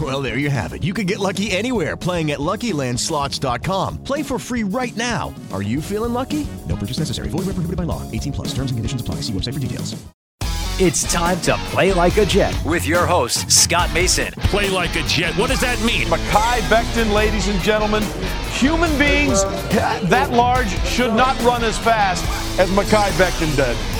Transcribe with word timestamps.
Well, 0.00 0.22
there 0.22 0.38
you 0.38 0.50
have 0.50 0.72
it. 0.72 0.84
You 0.84 0.94
can 0.94 1.06
get 1.06 1.18
lucky 1.18 1.50
anywhere 1.50 1.96
playing 1.96 2.30
at 2.30 2.38
LuckyLandSlots.com. 2.38 4.04
Play 4.04 4.22
for 4.22 4.38
free 4.38 4.62
right 4.62 4.96
now. 4.96 5.34
Are 5.52 5.62
you 5.62 5.82
feeling 5.82 6.12
lucky? 6.12 6.46
No 6.68 6.76
purchase 6.76 6.98
necessary. 6.98 7.28
Void 7.28 7.40
where 7.40 7.54
prohibited 7.54 7.76
by 7.76 7.82
law. 7.82 8.08
18 8.12 8.32
plus. 8.32 8.48
Terms 8.54 8.70
and 8.70 8.78
conditions 8.78 9.00
apply. 9.00 9.16
See 9.16 9.32
website 9.32 9.54
for 9.54 9.60
details. 9.60 10.00
It's 10.82 11.02
time 11.12 11.38
to 11.42 11.58
play 11.72 11.92
like 11.92 12.16
a 12.16 12.24
Jet 12.24 12.56
with 12.64 12.86
your 12.86 13.04
host, 13.04 13.50
Scott 13.50 13.92
Mason. 13.92 14.32
Play 14.44 14.70
like 14.70 14.96
a 14.96 15.02
Jet. 15.02 15.36
What 15.36 15.50
does 15.50 15.60
that 15.60 15.78
mean? 15.84 16.06
Mekhi 16.06 16.60
Becton, 16.70 17.12
ladies 17.12 17.48
and 17.48 17.60
gentlemen. 17.60 18.02
Human 18.52 18.90
beings 18.98 19.42
that 20.08 20.30
large 20.30 20.70
should 20.86 21.12
not 21.12 21.38
run 21.42 21.64
as 21.64 21.76
fast 21.76 22.24
as 22.58 22.70
Mekhi 22.70 23.10
Becton 23.18 23.54
did. 23.56 23.99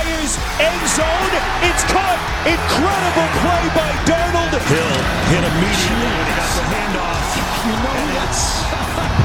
Fires 0.00 0.38
end 0.60 0.80
zone. 0.88 1.32
It's 1.68 1.84
caught. 1.92 2.16
Incredible 2.48 3.28
play 3.44 3.64
by 3.76 3.90
Darnold. 4.08 4.48
Hill 4.64 4.96
hit 5.28 5.44
immediately 5.44 6.08
when 6.16 6.24
he 6.24 6.34
got 6.40 6.50
the 6.56 6.64
handoff. 6.72 7.36
You 7.66 7.74
know 7.84 8.00
and 8.00 8.16
it's 8.24 8.64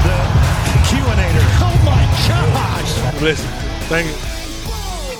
the 0.04 0.18
Q-inator. 0.88 1.48
Oh 1.64 1.76
my 1.82 2.04
gosh! 2.28 3.22
Listen, 3.22 3.48
thank 3.88 4.06
you. 4.06 4.36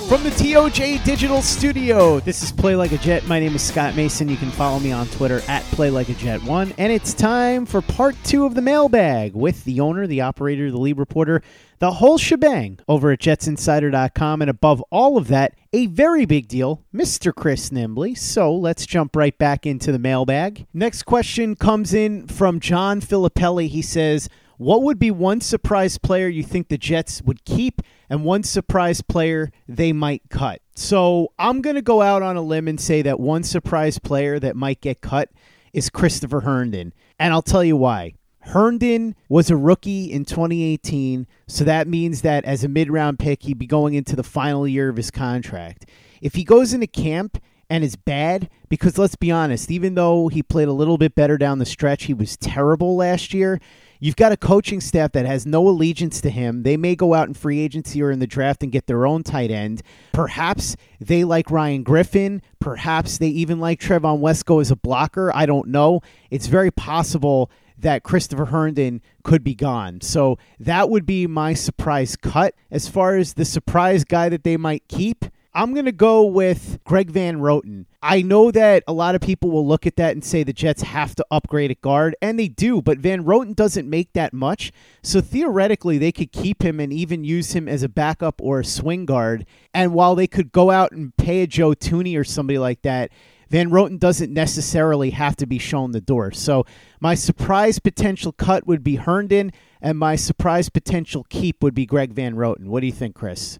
From 0.07 0.23
the 0.23 0.29
TOJ 0.29 1.03
Digital 1.03 1.41
Studio, 1.41 2.19
this 2.19 2.43
is 2.43 2.51
Play 2.51 2.75
Like 2.75 2.91
a 2.91 2.97
Jet. 2.97 3.25
My 3.25 3.39
name 3.39 3.55
is 3.55 3.61
Scott 3.63 3.95
Mason. 3.95 4.29
You 4.29 4.37
can 4.37 4.51
follow 4.51 4.79
me 4.79 4.91
on 4.91 5.07
Twitter 5.07 5.41
at 5.47 5.63
Play 5.63 5.89
Like 5.89 6.09
a 6.09 6.13
Jet 6.13 6.43
One, 6.43 6.71
and 6.77 6.93
it's 6.93 7.15
time 7.15 7.65
for 7.65 7.81
part 7.81 8.15
two 8.23 8.45
of 8.45 8.53
the 8.53 8.61
mailbag 8.61 9.33
with 9.33 9.63
the 9.63 9.79
owner, 9.79 10.05
the 10.05 10.21
operator, 10.21 10.69
the 10.69 10.77
lead 10.77 10.99
reporter, 10.99 11.41
the 11.79 11.91
whole 11.93 12.17
shebang 12.17 12.79
over 12.87 13.11
at 13.11 13.19
JetsInsider.com, 13.19 14.41
and 14.41 14.49
above 14.49 14.81
all 14.91 15.17
of 15.17 15.27
that, 15.27 15.53
a 15.73 15.87
very 15.87 16.25
big 16.25 16.47
deal, 16.47 16.83
Mr. 16.93 17.33
Chris 17.33 17.69
Nimbley. 17.69 18.17
So 18.17 18.53
let's 18.53 18.85
jump 18.85 19.15
right 19.15 19.37
back 19.37 19.65
into 19.65 19.91
the 19.91 19.99
mailbag. 19.99 20.65
Next 20.73 21.03
question 21.03 21.55
comes 21.55 21.93
in 21.93 22.27
from 22.27 22.59
John 22.59 23.01
Filippelli. 23.01 23.67
He 23.67 23.81
says. 23.81 24.29
What 24.59 24.81
would 24.81 24.97
be 24.97 25.11
one 25.11 25.39
surprise 25.39 25.99
player 25.99 26.27
you 26.27 26.41
think 26.41 26.69
the 26.69 26.79
Jets 26.79 27.21
would 27.21 27.45
keep 27.45 27.79
and 28.09 28.23
one 28.23 28.41
surprise 28.41 29.03
player 29.03 29.51
they 29.67 29.93
might 29.93 30.23
cut? 30.31 30.63
So 30.73 31.31
I'm 31.37 31.61
going 31.61 31.75
to 31.75 31.81
go 31.83 32.01
out 32.01 32.23
on 32.23 32.37
a 32.37 32.41
limb 32.41 32.67
and 32.67 32.81
say 32.81 33.03
that 33.03 33.19
one 33.19 33.43
surprise 33.43 33.99
player 33.99 34.39
that 34.39 34.55
might 34.55 34.81
get 34.81 34.99
cut 34.99 35.29
is 35.73 35.91
Christopher 35.91 36.41
Herndon. 36.41 36.91
And 37.19 37.33
I'll 37.33 37.43
tell 37.43 37.63
you 37.63 37.77
why. 37.77 38.13
Herndon 38.47 39.15
was 39.27 39.49
a 39.49 39.57
rookie 39.57 40.05
in 40.05 40.23
2018, 40.23 41.27
so 41.47 41.65
that 41.65 41.87
means 41.87 42.21
that 42.21 42.45
as 42.45 42.63
a 42.63 42.69
mid 42.69 42.89
round 42.89 43.19
pick, 43.19 43.43
he'd 43.43 43.59
be 43.59 43.67
going 43.67 43.93
into 43.93 44.15
the 44.15 44.23
final 44.23 44.65
year 44.65 44.87
of 44.87 44.95
his 44.95 45.11
contract. 45.11 45.85
If 46.21 46.35
he 46.35 46.45
goes 46.45 46.73
into 46.73 46.87
camp 46.87 47.41
and 47.69 47.83
is 47.83 47.97
bad, 47.97 48.49
because 48.69 48.97
let's 48.97 49.17
be 49.17 49.31
honest, 49.31 49.69
even 49.69 49.95
though 49.95 50.29
he 50.29 50.41
played 50.41 50.69
a 50.69 50.73
little 50.73 50.97
bit 50.97 51.13
better 51.13 51.37
down 51.37 51.59
the 51.59 51.65
stretch, 51.65 52.05
he 52.05 52.13
was 52.13 52.37
terrible 52.37 52.95
last 52.95 53.33
year. 53.33 53.59
You've 53.99 54.15
got 54.15 54.31
a 54.31 54.37
coaching 54.37 54.79
staff 54.79 55.11
that 55.13 55.25
has 55.25 55.45
no 55.45 55.67
allegiance 55.67 56.21
to 56.21 56.29
him. 56.29 56.63
They 56.63 56.77
may 56.77 56.95
go 56.95 57.13
out 57.13 57.27
in 57.27 57.33
free 57.33 57.59
agency 57.59 58.01
or 58.01 58.11
in 58.11 58.19
the 58.19 58.27
draft 58.27 58.63
and 58.63 58.71
get 58.71 58.85
their 58.85 59.05
own 59.05 59.23
tight 59.23 59.51
end. 59.51 59.81
Perhaps 60.13 60.77
they 61.01 61.23
like 61.23 61.51
Ryan 61.51 61.83
Griffin. 61.83 62.41
Perhaps 62.59 63.17
they 63.17 63.27
even 63.27 63.59
like 63.59 63.81
Trevon 63.81 64.19
Wesco 64.19 64.61
as 64.61 64.71
a 64.71 64.75
blocker. 64.75 65.35
I 65.35 65.45
don't 65.45 65.67
know. 65.67 66.01
It's 66.29 66.47
very 66.47 66.71
possible 66.71 67.49
that 67.77 68.03
Christopher 68.03 68.45
Herndon 68.45 69.01
could 69.23 69.43
be 69.43 69.55
gone. 69.55 70.01
So 70.01 70.37
that 70.59 70.89
would 70.89 71.05
be 71.05 71.27
my 71.27 71.53
surprise 71.53 72.15
cut. 72.15 72.55
As 72.71 72.87
far 72.87 73.15
as 73.15 73.33
the 73.33 73.45
surprise 73.45 74.03
guy 74.03 74.29
that 74.29 74.43
they 74.43 74.57
might 74.57 74.87
keep, 74.87 75.25
I'm 75.57 75.73
going 75.73 75.85
to 75.85 75.91
go 75.91 76.23
with 76.23 76.77
Greg 76.83 77.09
Van 77.09 77.39
Roten. 77.39 77.85
I 78.03 78.21
know 78.21 78.51
that 78.51 78.83
a 78.87 78.93
lot 78.93 79.15
of 79.15 79.21
people 79.21 79.49
will 79.49 79.65
look 79.65 79.87
at 79.87 79.95
that 79.95 80.11
and 80.11 80.23
say 80.23 80.43
the 80.43 80.53
Jets 80.53 80.83
have 80.83 81.15
to 81.15 81.25
upgrade 81.31 81.71
at 81.71 81.81
guard, 81.81 82.15
and 82.21 82.39
they 82.39 82.47
do, 82.47 82.79
but 82.79 82.99
Van 82.99 83.23
Roten 83.23 83.55
doesn't 83.55 83.89
make 83.89 84.13
that 84.13 84.33
much. 84.33 84.71
So 85.01 85.19
theoretically, 85.19 85.97
they 85.97 86.11
could 86.11 86.31
keep 86.31 86.61
him 86.61 86.79
and 86.79 86.93
even 86.93 87.23
use 87.23 87.53
him 87.53 87.67
as 87.67 87.81
a 87.81 87.89
backup 87.89 88.39
or 88.39 88.59
a 88.59 88.65
swing 88.65 89.07
guard. 89.07 89.47
And 89.73 89.95
while 89.95 90.13
they 90.13 90.27
could 90.27 90.51
go 90.51 90.69
out 90.69 90.91
and 90.91 91.17
pay 91.17 91.41
a 91.41 91.47
Joe 91.47 91.71
Thuney 91.71 92.15
or 92.19 92.23
somebody 92.23 92.59
like 92.59 92.83
that, 92.83 93.09
Van 93.49 93.69
Roten 93.69 93.99
doesn't 93.99 94.33
necessarily 94.33 95.11
have 95.11 95.35
to 95.37 95.45
be 95.45 95.57
shown 95.57 95.91
the 95.91 96.01
door. 96.01 96.31
So 96.31 96.65
my 96.99 97.15
surprise 97.15 97.79
potential 97.79 98.31
cut 98.31 98.67
would 98.67 98.83
be 98.83 98.95
Herndon, 98.95 99.51
and 99.81 99.97
my 99.97 100.15
surprise 100.15 100.69
potential 100.69 101.25
keep 101.29 101.63
would 101.63 101.73
be 101.73 101.85
Greg 101.85 102.13
Van 102.13 102.35
Roten. 102.35 102.67
What 102.67 102.81
do 102.81 102.87
you 102.87 102.93
think, 102.93 103.15
Chris? 103.15 103.59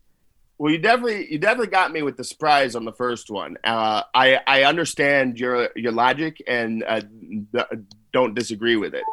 Well, 0.60 0.72
you 0.72 0.80
definitely 0.80 1.32
you 1.32 1.38
definitely 1.38 1.68
got 1.68 1.92
me 1.92 2.02
with 2.02 2.18
the 2.18 2.24
surprise 2.24 2.76
on 2.76 2.84
the 2.84 2.92
first 2.92 3.30
one. 3.30 3.58
Uh, 3.64 4.02
I 4.14 4.40
I 4.48 4.64
understand 4.64 5.40
your 5.40 5.70
your 5.76 5.92
logic 5.92 6.42
and 6.48 6.84
uh, 6.84 7.02
don't 8.12 8.34
disagree 8.34 8.76
with 8.76 8.96
it. 8.96 9.04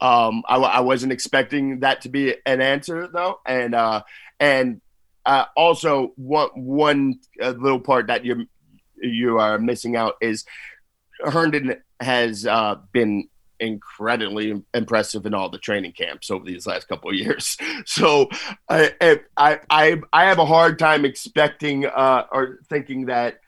Um, 0.00 0.42
I, 0.48 0.56
I 0.56 0.80
wasn't 0.80 1.12
expecting 1.12 1.80
that 1.80 2.00
to 2.02 2.08
be 2.08 2.34
an 2.46 2.62
answer 2.62 3.06
though, 3.06 3.40
and 3.44 3.74
uh, 3.74 4.02
and 4.40 4.80
uh, 5.26 5.44
also 5.54 6.12
one 6.16 6.48
one 6.54 7.20
uh, 7.42 7.50
little 7.50 7.80
part 7.80 8.06
that 8.06 8.24
you 8.24 8.46
you 9.04 9.38
are 9.38 9.58
missing 9.58 9.96
out 9.96 10.14
is 10.20 10.44
Herndon 11.20 11.82
has 12.00 12.46
uh, 12.46 12.76
been 12.92 13.28
incredibly 13.60 14.62
impressive 14.72 15.26
in 15.26 15.34
all 15.34 15.48
the 15.48 15.58
training 15.58 15.92
camps 15.92 16.30
over 16.30 16.44
these 16.44 16.66
last 16.66 16.88
couple 16.88 17.10
of 17.10 17.16
years. 17.16 17.56
So 17.86 18.28
I 18.68 18.92
I 19.36 19.60
I, 19.68 20.00
I 20.12 20.24
have 20.24 20.38
a 20.38 20.46
hard 20.46 20.78
time 20.78 21.04
expecting 21.04 21.86
uh, 21.86 22.26
or 22.32 22.60
thinking 22.68 23.06
that 23.06 23.40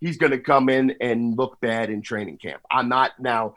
he's 0.00 0.16
going 0.16 0.32
to 0.32 0.38
come 0.38 0.68
in 0.68 0.96
and 1.00 1.36
look 1.36 1.60
bad 1.60 1.90
in 1.90 2.02
training 2.02 2.38
camp. 2.38 2.62
I'm 2.70 2.88
not 2.88 3.12
now. 3.18 3.54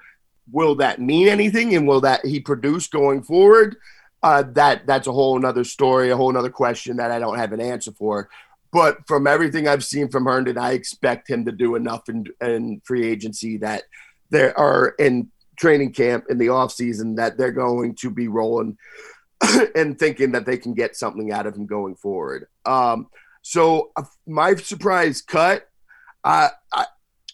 Will 0.52 0.76
that 0.76 1.02
mean 1.02 1.28
anything, 1.28 1.74
and 1.74 1.88
will 1.88 2.02
that 2.02 2.24
he 2.26 2.40
produce 2.40 2.88
going 2.88 3.24
forward? 3.24 3.78
Uh, 4.22 4.44
that 4.54 4.86
that's 4.86 5.08
a 5.08 5.12
whole 5.12 5.38
another 5.38 5.64
story, 5.64 6.12
a 6.12 6.18
whole 6.18 6.30
another 6.30 6.50
question 6.50 6.98
that 6.98 7.12
I 7.12 7.20
don't 7.20 7.38
have 7.38 7.54
an 7.54 7.62
answer 7.62 7.92
for. 7.92 8.30
But 8.76 9.08
from 9.08 9.26
everything 9.26 9.70
I've 9.70 9.86
seen 9.86 10.10
from 10.10 10.26
Herndon, 10.26 10.58
I 10.58 10.74
expect 10.74 11.30
him 11.30 11.46
to 11.46 11.54
do 11.54 11.76
enough 11.76 12.10
in, 12.10 12.26
in 12.42 12.82
free 12.84 13.08
agency 13.08 13.56
that 13.60 13.84
there 14.32 14.58
are 14.60 14.96
in 15.00 15.32
training 15.58 15.94
camp 15.94 16.26
in 16.30 16.40
the 16.40 16.50
off 16.50 16.74
season 16.74 17.16
that 17.16 17.38
they're 17.38 17.54
going 17.54 17.96
to 18.02 18.10
be 18.10 18.28
rolling 18.28 18.78
and 19.76 19.98
thinking 19.98 20.34
that 20.34 20.46
they 20.46 20.58
can 20.58 20.74
get 20.74 20.98
something 20.98 21.32
out 21.32 21.46
of 21.46 21.56
him 21.56 21.66
going 21.66 21.96
forward. 21.96 22.48
Um, 22.66 23.08
so 23.44 23.92
uh, 23.96 24.04
my 24.28 24.56
surprise 24.56 25.22
cut, 25.22 25.70
uh, 26.26 26.50
I, 26.74 26.86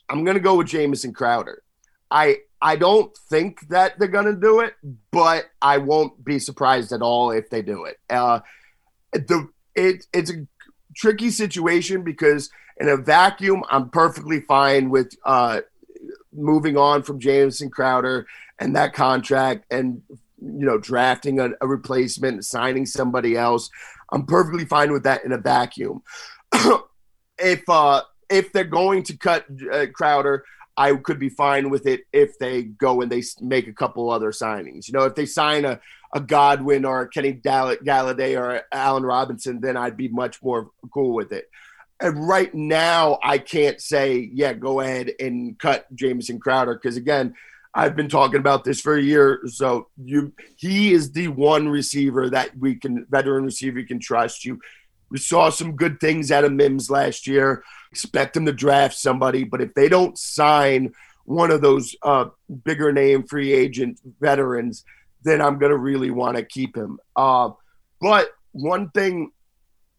I'm 0.09 0.23
going 0.23 0.37
to 0.37 0.43
go 0.43 0.57
with 0.57 0.67
Jamison 0.67 1.11
Crowder. 1.11 1.63
I 2.11 2.41
I 2.61 2.75
don't 2.75 3.17
think 3.31 3.67
that 3.69 3.97
they're 3.97 4.07
going 4.07 4.25
to 4.25 4.39
do 4.39 4.59
it, 4.59 4.75
but 5.09 5.45
I 5.59 5.79
won't 5.79 6.23
be 6.23 6.37
surprised 6.37 6.91
at 6.91 7.01
all 7.01 7.31
if 7.31 7.49
they 7.49 7.63
do 7.63 7.85
it. 7.85 7.97
Uh, 8.11 8.41
the 9.11 9.49
it 9.73 10.05
it's 10.13 10.29
a 10.29 10.45
tricky 10.95 11.29
situation 11.29 12.03
because 12.03 12.49
in 12.77 12.89
a 12.89 12.97
vacuum, 12.97 13.63
I'm 13.69 13.89
perfectly 13.89 14.41
fine 14.41 14.89
with 14.89 15.15
uh, 15.25 15.61
moving 16.33 16.77
on 16.77 17.03
from 17.03 17.19
Jamison 17.19 17.69
Crowder 17.69 18.27
and 18.59 18.75
that 18.75 18.93
contract 18.93 19.65
and 19.71 20.01
you 20.09 20.65
know 20.65 20.77
drafting 20.77 21.39
a, 21.39 21.51
a 21.61 21.67
replacement, 21.67 22.45
signing 22.45 22.85
somebody 22.85 23.37
else. 23.37 23.69
I'm 24.11 24.25
perfectly 24.25 24.65
fine 24.65 24.91
with 24.91 25.03
that 25.03 25.23
in 25.23 25.31
a 25.31 25.37
vacuum. 25.37 26.01
if 27.37 27.67
uh 27.69 28.01
if 28.29 28.51
they're 28.53 28.63
going 28.63 29.03
to 29.03 29.17
cut 29.17 29.45
uh, 29.71 29.87
Crowder, 29.93 30.45
I 30.77 30.95
could 30.95 31.19
be 31.19 31.29
fine 31.29 31.69
with 31.69 31.85
it 31.85 32.01
if 32.13 32.39
they 32.39 32.63
go 32.63 33.01
and 33.01 33.11
they 33.11 33.23
make 33.41 33.67
a 33.67 33.73
couple 33.73 34.09
other 34.09 34.31
signings. 34.31 34.87
You 34.87 34.93
know, 34.93 35.03
if 35.03 35.15
they 35.15 35.25
sign 35.25 35.65
a, 35.65 35.79
a 36.13 36.19
Godwin 36.19 36.85
or 36.85 37.01
a 37.01 37.07
Kenny 37.07 37.33
Golladay 37.33 38.39
or 38.39 38.63
Allen 38.71 39.03
Robinson, 39.03 39.61
then 39.61 39.77
I'd 39.77 39.97
be 39.97 40.09
much 40.09 40.41
more 40.43 40.69
cool 40.93 41.13
with 41.13 41.31
it. 41.31 41.49
And 42.01 42.27
right 42.27 42.53
now, 42.53 43.19
I 43.23 43.37
can't 43.37 43.79
say, 43.79 44.29
yeah, 44.33 44.53
go 44.53 44.79
ahead 44.79 45.11
and 45.19 45.57
cut 45.59 45.85
Jamison 45.93 46.39
Crowder 46.39 46.73
because 46.73 46.97
again, 46.97 47.35
I've 47.73 47.95
been 47.95 48.09
talking 48.09 48.39
about 48.39 48.63
this 48.63 48.81
for 48.81 48.95
a 48.95 49.01
year. 49.01 49.41
So 49.45 49.87
you, 50.03 50.33
he 50.57 50.91
is 50.91 51.11
the 51.11 51.29
one 51.29 51.69
receiver 51.69 52.29
that 52.31 52.57
we 52.57 52.75
can, 52.75 53.05
veteran 53.09 53.45
receiver, 53.45 53.79
you 53.79 53.85
can 53.85 53.99
trust. 53.99 54.43
You, 54.43 54.59
we 55.09 55.19
saw 55.19 55.49
some 55.49 55.75
good 55.75 55.99
things 55.99 56.31
out 56.31 56.43
of 56.43 56.51
Mims 56.51 56.89
last 56.89 57.27
year. 57.27 57.63
Expect 57.91 58.35
him 58.35 58.45
to 58.45 58.51
draft 58.51 58.95
somebody, 58.95 59.43
but 59.43 59.61
if 59.61 59.73
they 59.73 59.87
don't 59.87 60.17
sign 60.17 60.93
one 61.25 61.51
of 61.51 61.61
those 61.61 61.95
uh, 62.01 62.25
bigger 62.63 62.91
name 62.91 63.23
free 63.23 63.53
agent 63.53 63.99
veterans, 64.19 64.83
then 65.23 65.41
I'm 65.41 65.59
going 65.59 65.71
to 65.71 65.77
really 65.77 66.11
want 66.11 66.37
to 66.37 66.43
keep 66.43 66.75
him. 66.75 66.99
Uh, 67.15 67.51
but 67.99 68.29
one 68.51 68.89
thing, 68.91 69.31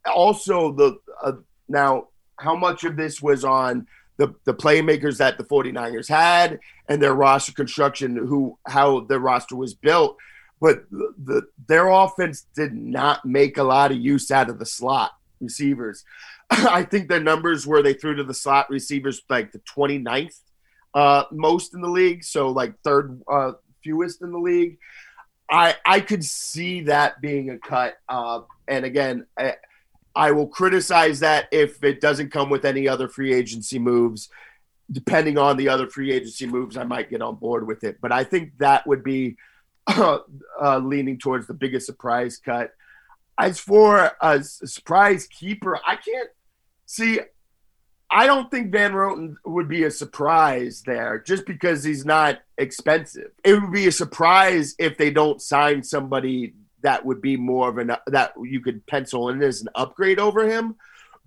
also 0.07 0.73
the 0.73 0.99
uh, 1.23 1.33
now, 1.69 2.09
how 2.39 2.57
much 2.57 2.85
of 2.85 2.97
this 2.97 3.23
was 3.23 3.45
on 3.45 3.87
the 4.17 4.35
the 4.45 4.55
playmakers 4.55 5.19
that 5.19 5.39
the 5.39 5.45
49ers 5.45 6.09
had 6.09 6.59
and 6.89 7.01
their 7.01 7.15
roster 7.15 7.53
construction, 7.53 8.17
who 8.17 8.59
how 8.67 9.01
their 9.01 9.21
roster 9.21 9.57
was 9.57 9.75
built, 9.75 10.17
but 10.61 10.85
the, 10.91 11.15
the 11.25 11.43
their 11.69 11.89
offense 11.89 12.47
did 12.55 12.75
not 12.75 13.25
make 13.25 13.59
a 13.59 13.63
lot 13.63 13.93
of 13.93 13.99
use 13.99 14.31
out 14.31 14.51
of 14.51 14.59
the 14.59 14.67
slot 14.67 15.13
receivers. 15.41 16.05
I 16.51 16.83
think 16.83 17.09
their 17.09 17.21
numbers 17.21 17.67
were 17.67 17.83
they 17.83 17.95
threw 17.95 18.17
to 18.17 18.25
the 18.25 18.35
slot 18.35 18.69
receivers 18.71 19.23
like 19.29 19.53
the 19.53 19.61
29th 19.61 20.39
uh, 20.95 21.25
most 21.31 21.75
in 21.75 21.81
the 21.81 21.89
league, 21.89 22.25
so 22.25 22.51
like 22.51 22.75
third 22.85 23.23
uh, 23.31 23.53
fewest 23.83 24.23
in 24.23 24.33
the 24.33 24.39
league. 24.39 24.79
I 25.53 25.77
I 25.85 26.01
could 26.01 26.25
see 26.25 26.83
that 26.83 27.21
being 27.21 27.51
a 27.51 27.59
cut. 27.59 27.99
Uh, 28.09 28.41
and 28.67 28.85
again, 28.87 29.27
I, 29.39 29.57
I 30.17 30.33
will 30.33 30.49
criticize 30.49 31.21
that 31.21 31.49
if 31.53 31.85
it 31.85 32.01
doesn't 32.01 32.33
come 32.33 32.49
with 32.49 32.65
any 32.65 32.89
other 32.89 33.09
free 33.09 33.33
agency 33.35 33.79
moves. 33.79 34.31
Depending 34.91 35.39
on 35.39 35.57
the 35.57 35.69
other 35.69 35.89
free 35.89 36.13
agency 36.13 36.47
moves, 36.47 36.77
I 36.77 36.85
might 36.85 37.09
get 37.09 37.23
on 37.23 37.37
board 37.37 37.67
with 37.67 37.85
it. 37.85 37.99
But 38.01 38.13
I 38.13 38.25
think 38.25 38.59
that 38.59 38.87
would 38.87 39.05
be 39.05 39.37
uh, 39.87 40.19
uh, 40.61 40.79
leaning 40.79 41.19
towards 41.19 41.47
the 41.47 41.55
biggest 41.55 41.87
surprise 41.87 42.39
cut. 42.39 42.73
As 43.39 43.59
for 43.59 44.13
a 44.21 44.43
surprise 44.43 45.27
keeper, 45.27 45.79
I 45.87 45.97
can't 45.97 46.31
see. 46.87 47.21
I 48.15 48.27
don't 48.27 48.51
think 48.51 48.71
Van 48.71 48.93
Roten 48.93 49.37
would 49.47 49.69
be 49.69 49.85
a 49.85 49.91
surprise 49.91 50.83
there 50.85 51.19
just 51.19 51.47
because 51.47 51.83
he's 51.83 52.05
not 52.05 52.41
expensive. 52.59 53.31
It 53.43 53.55
would 53.55 53.73
be 53.73 53.87
a 53.87 53.93
surprise 53.93 54.75
if 54.79 54.99
they 54.99 55.11
don't 55.11 55.41
sign 55.41 55.83
somebody 55.83 56.53
that 56.83 57.07
would 57.07 57.23
be 57.23 57.39
more 57.39 57.71
of 57.71 57.79
an 57.79 57.97
that 58.09 58.35
you 58.43 58.61
could 58.61 58.87
pencil 58.87 59.31
in 59.31 59.43
as 59.43 59.63
an 59.63 59.69
upgrade 59.75 60.19
over 60.19 60.47
him. 60.47 60.77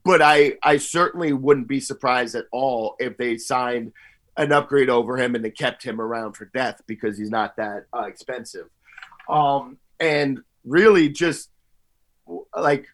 But 0.04 0.22
I 0.22 0.58
I 0.62 0.78
certainly 0.78 1.34
wouldn't 1.34 1.68
be 1.68 1.80
surprised 1.80 2.36
at 2.36 2.46
all 2.52 2.96
if 3.00 3.18
they 3.18 3.38
signed 3.38 3.92
an 4.38 4.52
upgrade 4.52 4.90
over 4.90 5.18
him 5.18 5.34
and 5.34 5.44
they 5.44 5.50
kept 5.50 5.82
him 5.82 6.00
around 6.00 6.34
for 6.34 6.46
death 6.46 6.82
because 6.86 7.18
he's 7.18 7.32
not 7.32 7.56
that 7.56 7.88
uh, 7.96 8.04
expensive. 8.04 8.70
Um, 9.28 9.80
and 10.00 10.42
really 10.64 11.10
just 11.10 11.50
like 12.56 12.88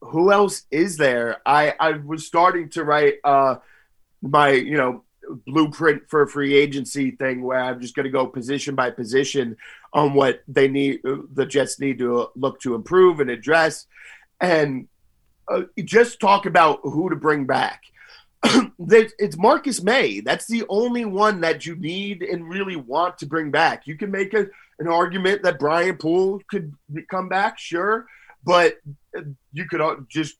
who 0.00 0.32
else 0.32 0.64
is 0.70 0.96
there? 0.96 1.38
I 1.46 1.74
I 1.78 1.92
was 1.92 2.26
starting 2.26 2.68
to 2.70 2.84
write 2.84 3.14
uh 3.24 3.56
my 4.22 4.50
you 4.50 4.76
know 4.76 5.04
blueprint 5.46 6.08
for 6.08 6.22
a 6.22 6.28
free 6.28 6.54
agency 6.54 7.10
thing 7.10 7.42
where 7.42 7.58
I'm 7.58 7.80
just 7.80 7.94
going 7.94 8.04
to 8.04 8.10
go 8.10 8.26
position 8.26 8.74
by 8.74 8.90
position 8.90 9.56
on 9.92 10.14
what 10.14 10.42
they 10.46 10.68
need 10.68 11.00
the 11.02 11.46
Jets 11.46 11.80
need 11.80 11.98
to 11.98 12.28
look 12.36 12.60
to 12.60 12.74
improve 12.74 13.20
and 13.20 13.30
address 13.30 13.86
and 14.40 14.88
uh, 15.48 15.62
just 15.84 16.20
talk 16.20 16.46
about 16.46 16.80
who 16.82 17.10
to 17.10 17.16
bring 17.16 17.46
back. 17.46 17.82
it's 18.78 19.36
Marcus 19.36 19.82
Maye. 19.82 20.20
That's 20.20 20.46
the 20.46 20.64
only 20.68 21.04
one 21.04 21.40
that 21.40 21.66
you 21.66 21.76
need 21.76 22.22
and 22.22 22.48
really 22.48 22.76
want 22.76 23.18
to 23.18 23.26
bring 23.26 23.50
back. 23.50 23.86
You 23.86 23.96
can 23.96 24.10
make 24.10 24.34
a, 24.34 24.46
an 24.78 24.88
argument 24.88 25.42
that 25.42 25.58
Brian 25.58 25.96
Poole 25.96 26.40
could 26.50 26.74
come 27.08 27.28
back, 27.28 27.58
sure, 27.58 28.06
but 28.44 28.78
you 29.52 29.66
could 29.66 30.06
just 30.08 30.36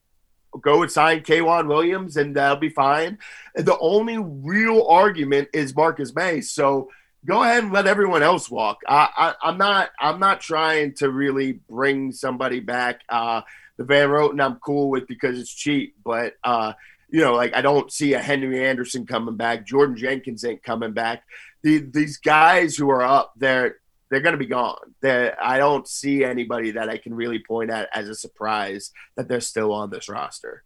go 0.60 0.82
and 0.82 0.90
sign 0.90 1.22
Kwan 1.22 1.68
Williams 1.68 2.16
and 2.16 2.34
that'll 2.36 2.56
be 2.56 2.68
fine. 2.68 3.18
The 3.54 3.78
only 3.78 4.18
real 4.18 4.86
argument 4.86 5.48
is 5.52 5.74
Marcus 5.74 6.14
Maye. 6.14 6.40
So 6.40 6.90
go 7.24 7.42
ahead 7.42 7.64
and 7.64 7.72
let 7.72 7.86
everyone 7.86 8.22
else 8.22 8.50
walk. 8.50 8.80
I, 8.88 9.34
am 9.42 9.58
not 9.58 9.90
I'm 9.98 10.20
not 10.20 10.40
trying 10.40 10.94
to 10.94 11.10
really 11.10 11.60
bring 11.68 12.12
somebody 12.12 12.60
back. 12.60 13.02
Uh, 13.08 13.42
the 13.76 13.84
Van 13.84 14.08
Roten 14.08 14.42
I'm 14.42 14.56
cool 14.56 14.88
with 14.88 15.06
because 15.06 15.38
it's 15.38 15.52
cheap, 15.52 15.96
but 16.04 16.34
uh, 16.44 16.72
you 17.10 17.20
know, 17.20 17.34
like 17.34 17.54
I 17.54 17.62
don't 17.62 17.92
see 17.92 18.14
a 18.14 18.18
Henry 18.18 18.66
Anderson 18.66 19.06
coming 19.06 19.36
back. 19.36 19.66
Jordan 19.66 19.96
Jenkins 19.96 20.44
ain't 20.44 20.62
coming 20.62 20.92
back. 20.92 21.24
The, 21.62 21.78
these 21.78 22.18
guys 22.18 22.76
who 22.76 22.90
are 22.90 23.02
up 23.02 23.32
there, 23.36 23.76
they're 24.10 24.20
going 24.20 24.34
to 24.34 24.38
be 24.38 24.46
gone. 24.46 24.94
They're, 25.00 25.36
I 25.42 25.58
don't 25.58 25.86
see 25.86 26.24
anybody 26.24 26.72
that 26.72 26.88
I 26.88 26.98
can 26.98 27.14
really 27.14 27.42
point 27.46 27.70
at 27.70 27.88
as 27.92 28.08
a 28.08 28.14
surprise 28.14 28.90
that 29.16 29.28
they're 29.28 29.40
still 29.40 29.72
on 29.72 29.90
this 29.90 30.08
roster. 30.08 30.64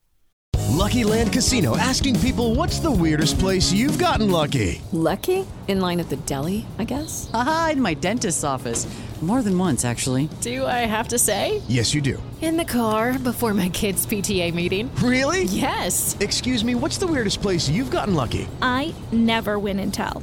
Lucky 0.71 1.05
Land 1.05 1.33
Casino 1.33 1.77
asking 1.77 2.19
people 2.21 2.55
what's 2.55 2.79
the 2.79 2.91
weirdest 2.91 3.39
place 3.39 3.73
you've 3.73 3.99
gotten 3.99 4.31
lucky? 4.31 4.81
Lucky? 4.93 5.47
In 5.69 5.81
line 5.81 6.01
at 6.01 6.09
the 6.09 6.17
deli, 6.17 6.65
I 6.79 6.85
guess? 6.85 7.31
Aha, 7.35 7.71
in 7.73 7.83
my 7.83 7.95
dentist's 7.95 8.45
office. 8.45 8.87
More 9.21 9.43
than 9.43 9.59
once, 9.59 9.85
actually. 9.85 10.31
Do 10.41 10.65
I 10.65 10.87
have 10.87 11.09
to 11.09 11.19
say? 11.19 11.61
Yes, 11.69 11.93
you 11.93 12.01
do. 12.01 12.23
In 12.41 12.57
the 12.57 12.65
car 12.65 13.19
before 13.19 13.53
my 13.53 13.69
kids' 13.69 14.07
PTA 14.07 14.55
meeting. 14.55 14.91
Really? 14.97 15.45
Yes. 15.45 16.17
Excuse 16.21 16.65
me, 16.65 16.75
what's 16.75 16.97
the 16.97 17.07
weirdest 17.07 17.43
place 17.43 17.69
you've 17.69 17.91
gotten 17.91 18.15
lucky? 18.15 18.49
I 18.63 18.95
never 19.13 19.59
win 19.59 19.79
and 19.79 19.93
tell. 19.93 20.23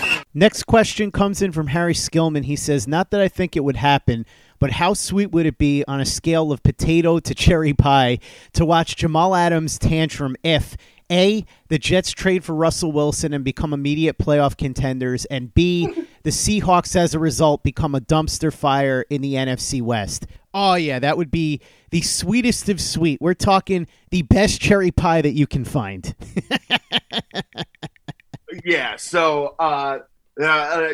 Next 0.33 0.63
question 0.63 1.11
comes 1.11 1.41
in 1.41 1.51
from 1.51 1.67
Harry 1.67 1.93
Skillman. 1.93 2.45
He 2.45 2.55
says, 2.55 2.87
Not 2.87 3.11
that 3.11 3.19
I 3.19 3.27
think 3.27 3.55
it 3.55 3.65
would 3.65 3.75
happen, 3.75 4.25
but 4.59 4.71
how 4.71 4.93
sweet 4.93 5.31
would 5.31 5.45
it 5.45 5.57
be 5.57 5.83
on 5.87 5.99
a 5.99 6.05
scale 6.05 6.53
of 6.53 6.63
potato 6.63 7.19
to 7.19 7.35
cherry 7.35 7.73
pie 7.73 8.19
to 8.53 8.63
watch 8.63 8.95
Jamal 8.95 9.35
Adams 9.35 9.77
tantrum 9.77 10.37
if 10.41 10.77
A, 11.11 11.45
the 11.67 11.77
Jets 11.77 12.11
trade 12.11 12.45
for 12.45 12.55
Russell 12.55 12.93
Wilson 12.93 13.33
and 13.33 13.43
become 13.43 13.73
immediate 13.73 14.17
playoff 14.17 14.55
contenders, 14.55 15.25
and 15.25 15.53
B, 15.53 15.91
the 16.23 16.29
Seahawks 16.29 16.95
as 16.95 17.13
a 17.13 17.19
result 17.19 17.61
become 17.61 17.93
a 17.93 17.99
dumpster 17.99 18.53
fire 18.53 19.05
in 19.09 19.21
the 19.21 19.33
NFC 19.33 19.81
West. 19.81 20.27
Oh, 20.53 20.75
yeah, 20.75 20.99
that 20.99 21.17
would 21.17 21.31
be 21.31 21.59
the 21.89 22.01
sweetest 22.01 22.69
of 22.69 22.79
sweet. 22.79 23.19
We're 23.19 23.33
talking 23.33 23.87
the 24.11 24.21
best 24.21 24.61
cherry 24.61 24.91
pie 24.91 25.21
that 25.21 25.31
you 25.31 25.47
can 25.47 25.65
find. 25.65 26.13
yeah. 28.65 28.95
So, 28.97 29.55
uh, 29.59 29.99
uh, 30.39 30.43
uh, 30.43 30.93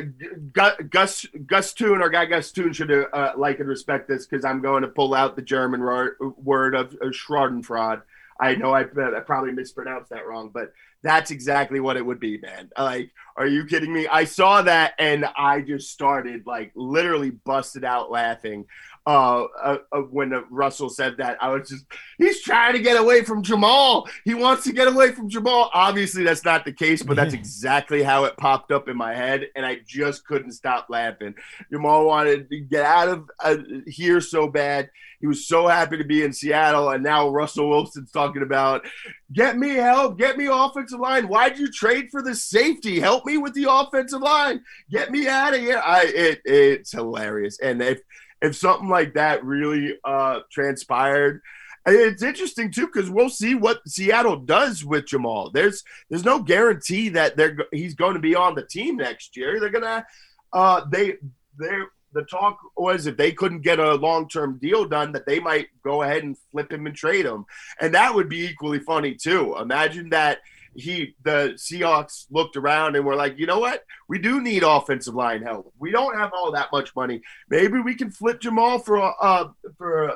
Gus 0.89 1.25
Gus 1.45 1.73
Toon, 1.73 2.01
our 2.01 2.09
guy 2.09 2.25
Gus 2.25 2.51
Toon, 2.51 2.73
should 2.73 2.91
uh, 2.91 3.33
like 3.37 3.59
and 3.59 3.69
respect 3.69 4.07
this 4.07 4.25
because 4.25 4.43
I'm 4.43 4.61
going 4.61 4.81
to 4.81 4.87
pull 4.87 5.13
out 5.13 5.35
the 5.35 5.41
German 5.41 5.81
word 5.81 6.75
of 6.75 6.93
uh, 6.93 7.07
Schradenfreude. 7.07 8.01
I 8.39 8.55
know 8.55 8.71
I, 8.71 8.81
I, 8.81 9.19
probably 9.21 9.51
mispronounced 9.51 10.11
that 10.11 10.27
wrong, 10.27 10.51
but 10.53 10.71
that's 11.01 11.31
exactly 11.31 11.79
what 11.79 11.97
it 11.97 12.05
would 12.05 12.19
be, 12.19 12.37
man. 12.37 12.69
Like, 12.77 13.11
are 13.35 13.47
you 13.47 13.65
kidding 13.65 13.93
me? 13.93 14.07
I 14.07 14.25
saw 14.25 14.61
that 14.63 14.93
and 14.99 15.25
I 15.35 15.61
just 15.61 15.91
started 15.91 16.45
like 16.45 16.71
literally 16.75 17.31
busted 17.31 17.83
out 17.83 18.11
laughing 18.11 18.65
uh, 19.07 19.47
uh, 19.63 19.77
uh, 19.93 20.01
when 20.01 20.33
Russell 20.51 20.89
said 20.89 21.15
that. 21.17 21.37
I 21.41 21.47
was 21.47 21.69
just, 21.69 21.85
he's 22.17 22.41
trying 22.41 22.73
to 22.73 22.79
get 22.79 22.99
away 22.99 23.23
from 23.23 23.41
Jamal. 23.41 24.09
He 24.25 24.33
wants 24.33 24.65
to 24.65 24.73
get 24.73 24.89
away 24.89 25.13
from 25.13 25.29
Jamal. 25.29 25.71
Obviously, 25.73 26.25
that's 26.25 26.43
not 26.43 26.65
the 26.65 26.73
case, 26.73 27.03
but 27.03 27.15
that's 27.15 27.33
exactly 27.33 28.03
how 28.03 28.25
it 28.25 28.35
popped 28.35 28.69
up 28.69 28.89
in 28.89 28.97
my 28.97 29.15
head, 29.15 29.47
and 29.55 29.65
I 29.65 29.77
just 29.87 30.27
couldn't 30.27 30.51
stop 30.51 30.87
laughing. 30.89 31.35
Jamal 31.71 32.05
wanted 32.05 32.49
to 32.49 32.59
get 32.59 32.83
out 32.83 33.07
of 33.07 33.29
uh, 33.39 33.55
here 33.87 34.19
so 34.19 34.49
bad. 34.49 34.89
He 35.21 35.25
was 35.25 35.47
so 35.47 35.67
happy 35.67 35.97
to 35.97 36.03
be 36.03 36.23
in 36.23 36.33
Seattle, 36.33 36.89
and 36.89 37.01
now 37.01 37.29
Russell 37.29 37.69
Wilson's 37.69 38.11
talking 38.11 38.41
about, 38.41 38.85
get 39.31 39.57
me 39.57 39.69
help, 39.69 40.19
get 40.19 40.37
me 40.37 40.47
offensive 40.51 40.99
line. 40.99 41.29
Why'd 41.29 41.57
you 41.57 41.71
trade 41.71 42.09
for 42.11 42.21
the 42.21 42.35
safety? 42.35 42.99
Help 42.99 43.25
me 43.25 43.37
with 43.37 43.53
the 43.53 43.71
offensive 43.71 44.21
line. 44.21 44.61
Get 44.91 45.11
me 45.11 45.29
out 45.29 45.53
of 45.53 45.61
here. 45.61 45.81
I 45.83 46.03
it 46.03 46.41
it's 46.43 46.91
hilarious, 46.91 47.57
and 47.59 47.81
if 47.81 48.01
if 48.41 48.55
something 48.55 48.89
like 48.89 49.13
that 49.15 49.43
really 49.43 49.97
uh, 50.03 50.41
transpired. 50.51 51.41
It's 51.89 52.21
interesting 52.21 52.69
too 52.69 52.87
because 52.87 53.09
we'll 53.09 53.29
see 53.29 53.55
what 53.55 53.87
Seattle 53.87 54.35
does 54.35 54.83
with 54.83 55.07
Jamal. 55.07 55.51
There's 55.51 55.83
there's 56.09 56.25
no 56.25 56.39
guarantee 56.39 57.09
that 57.09 57.37
they're 57.37 57.57
he's 57.71 57.95
going 57.95 58.15
to 58.15 58.19
be 58.19 58.35
on 58.35 58.55
the 58.55 58.65
team 58.65 58.97
next 58.97 59.37
year. 59.37 59.59
They're 59.59 59.69
gonna 59.69 60.05
uh, 60.51 60.81
they 60.91 61.13
they 61.57 61.77
the 62.13 62.23
talk 62.23 62.57
was 62.75 63.05
if 63.05 63.15
they 63.15 63.31
couldn't 63.31 63.61
get 63.61 63.79
a 63.79 63.95
long 63.95 64.27
term 64.27 64.59
deal 64.61 64.85
done 64.85 65.13
that 65.13 65.25
they 65.25 65.39
might 65.39 65.67
go 65.83 66.01
ahead 66.01 66.23
and 66.23 66.37
flip 66.51 66.71
him 66.73 66.87
and 66.87 66.95
trade 66.95 67.25
him, 67.25 67.45
and 67.79 67.95
that 67.95 68.13
would 68.13 68.27
be 68.27 68.45
equally 68.45 68.79
funny 68.79 69.15
too. 69.15 69.55
Imagine 69.57 70.09
that 70.09 70.39
he 70.77 71.15
the 71.23 71.53
Seahawks 71.55 72.27
looked 72.29 72.55
around 72.55 72.95
and 72.95 73.05
were 73.05 73.15
like, 73.15 73.39
you 73.39 73.47
know 73.47 73.59
what? 73.59 73.83
We 74.07 74.19
do 74.19 74.39
need 74.41 74.63
offensive 74.63 75.15
line 75.15 75.41
help. 75.41 75.73
We 75.79 75.91
don't 75.91 76.15
have 76.15 76.31
all 76.33 76.51
that 76.51 76.71
much 76.71 76.95
money. 76.95 77.21
Maybe 77.49 77.79
we 77.79 77.95
can 77.95 78.11
flip 78.11 78.39
Jamal 78.39 78.79
for 78.79 79.13
uh 79.19 79.49
for 79.77 80.11
uh, 80.11 80.15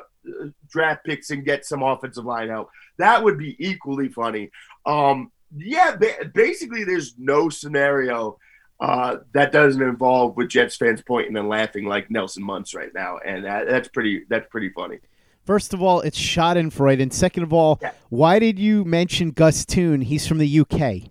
draft 0.68 1.04
picks 1.04 1.30
and 1.30 1.44
get 1.44 1.66
some 1.66 1.82
offensive 1.82 2.24
line 2.24 2.48
help. 2.48 2.70
That 2.98 3.24
would 3.24 3.38
be 3.38 3.56
equally 3.58 4.08
funny. 4.08 4.50
Um, 4.86 5.32
yeah, 5.54 5.96
basically, 6.32 6.84
there's 6.84 7.14
no 7.18 7.48
scenario 7.48 8.38
uh, 8.80 9.18
that 9.32 9.52
doesn't 9.52 9.82
involve 9.82 10.36
with 10.36 10.48
Jets 10.48 10.76
fans 10.76 11.02
pointing 11.02 11.36
and 11.36 11.48
laughing 11.48 11.86
like 11.86 12.10
Nelson 12.10 12.42
Muntz 12.44 12.74
right 12.74 12.94
now, 12.94 13.18
and 13.18 13.44
that, 13.44 13.66
that's 13.66 13.88
pretty 13.88 14.24
that's 14.28 14.46
pretty 14.48 14.70
funny. 14.70 14.98
First 15.44 15.74
of 15.74 15.82
all, 15.82 16.00
it's 16.02 16.18
Schadenfreude, 16.18 17.02
and 17.02 17.12
second 17.12 17.42
of 17.42 17.52
all, 17.52 17.78
yeah. 17.82 17.92
why 18.10 18.38
did 18.38 18.58
you 18.58 18.84
mention 18.84 19.32
Gus 19.32 19.64
Toon? 19.64 20.00
He's 20.00 20.26
from 20.26 20.38
the 20.38 20.60
UK. 20.60 21.10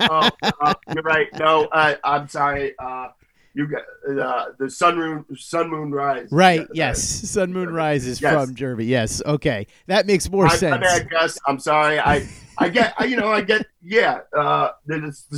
uh, 0.00 0.30
uh, 0.60 0.74
you're 0.94 1.02
right. 1.02 1.26
No, 1.38 1.64
uh, 1.66 1.96
I'm 2.04 2.28
sorry. 2.28 2.74
Uh, 2.78 3.08
you 3.54 3.66
got 3.66 3.82
uh, 4.08 4.46
the 4.58 4.70
sun 4.70 4.96
moon 4.96 5.24
sun 5.36 5.68
moon 5.68 5.90
rise. 5.90 6.28
Right. 6.30 6.66
yes. 6.72 7.02
Sun 7.02 7.52
moon 7.52 7.70
rise 7.70 8.06
is 8.06 8.20
yes. 8.20 8.32
from 8.32 8.54
Germany. 8.54 8.88
Yes. 8.88 9.20
Okay. 9.26 9.66
That 9.88 10.06
makes 10.06 10.30
more 10.30 10.46
I, 10.46 10.56
sense. 10.56 10.74
I, 10.74 10.98
bad, 10.98 11.10
Gus. 11.10 11.38
I'm 11.46 11.58
sorry. 11.58 11.98
I 11.98 12.26
I 12.58 12.68
get 12.68 12.94
you 13.08 13.16
know 13.16 13.30
I 13.30 13.42
get 13.42 13.66
yeah. 13.82 14.20
Uh, 14.34 14.70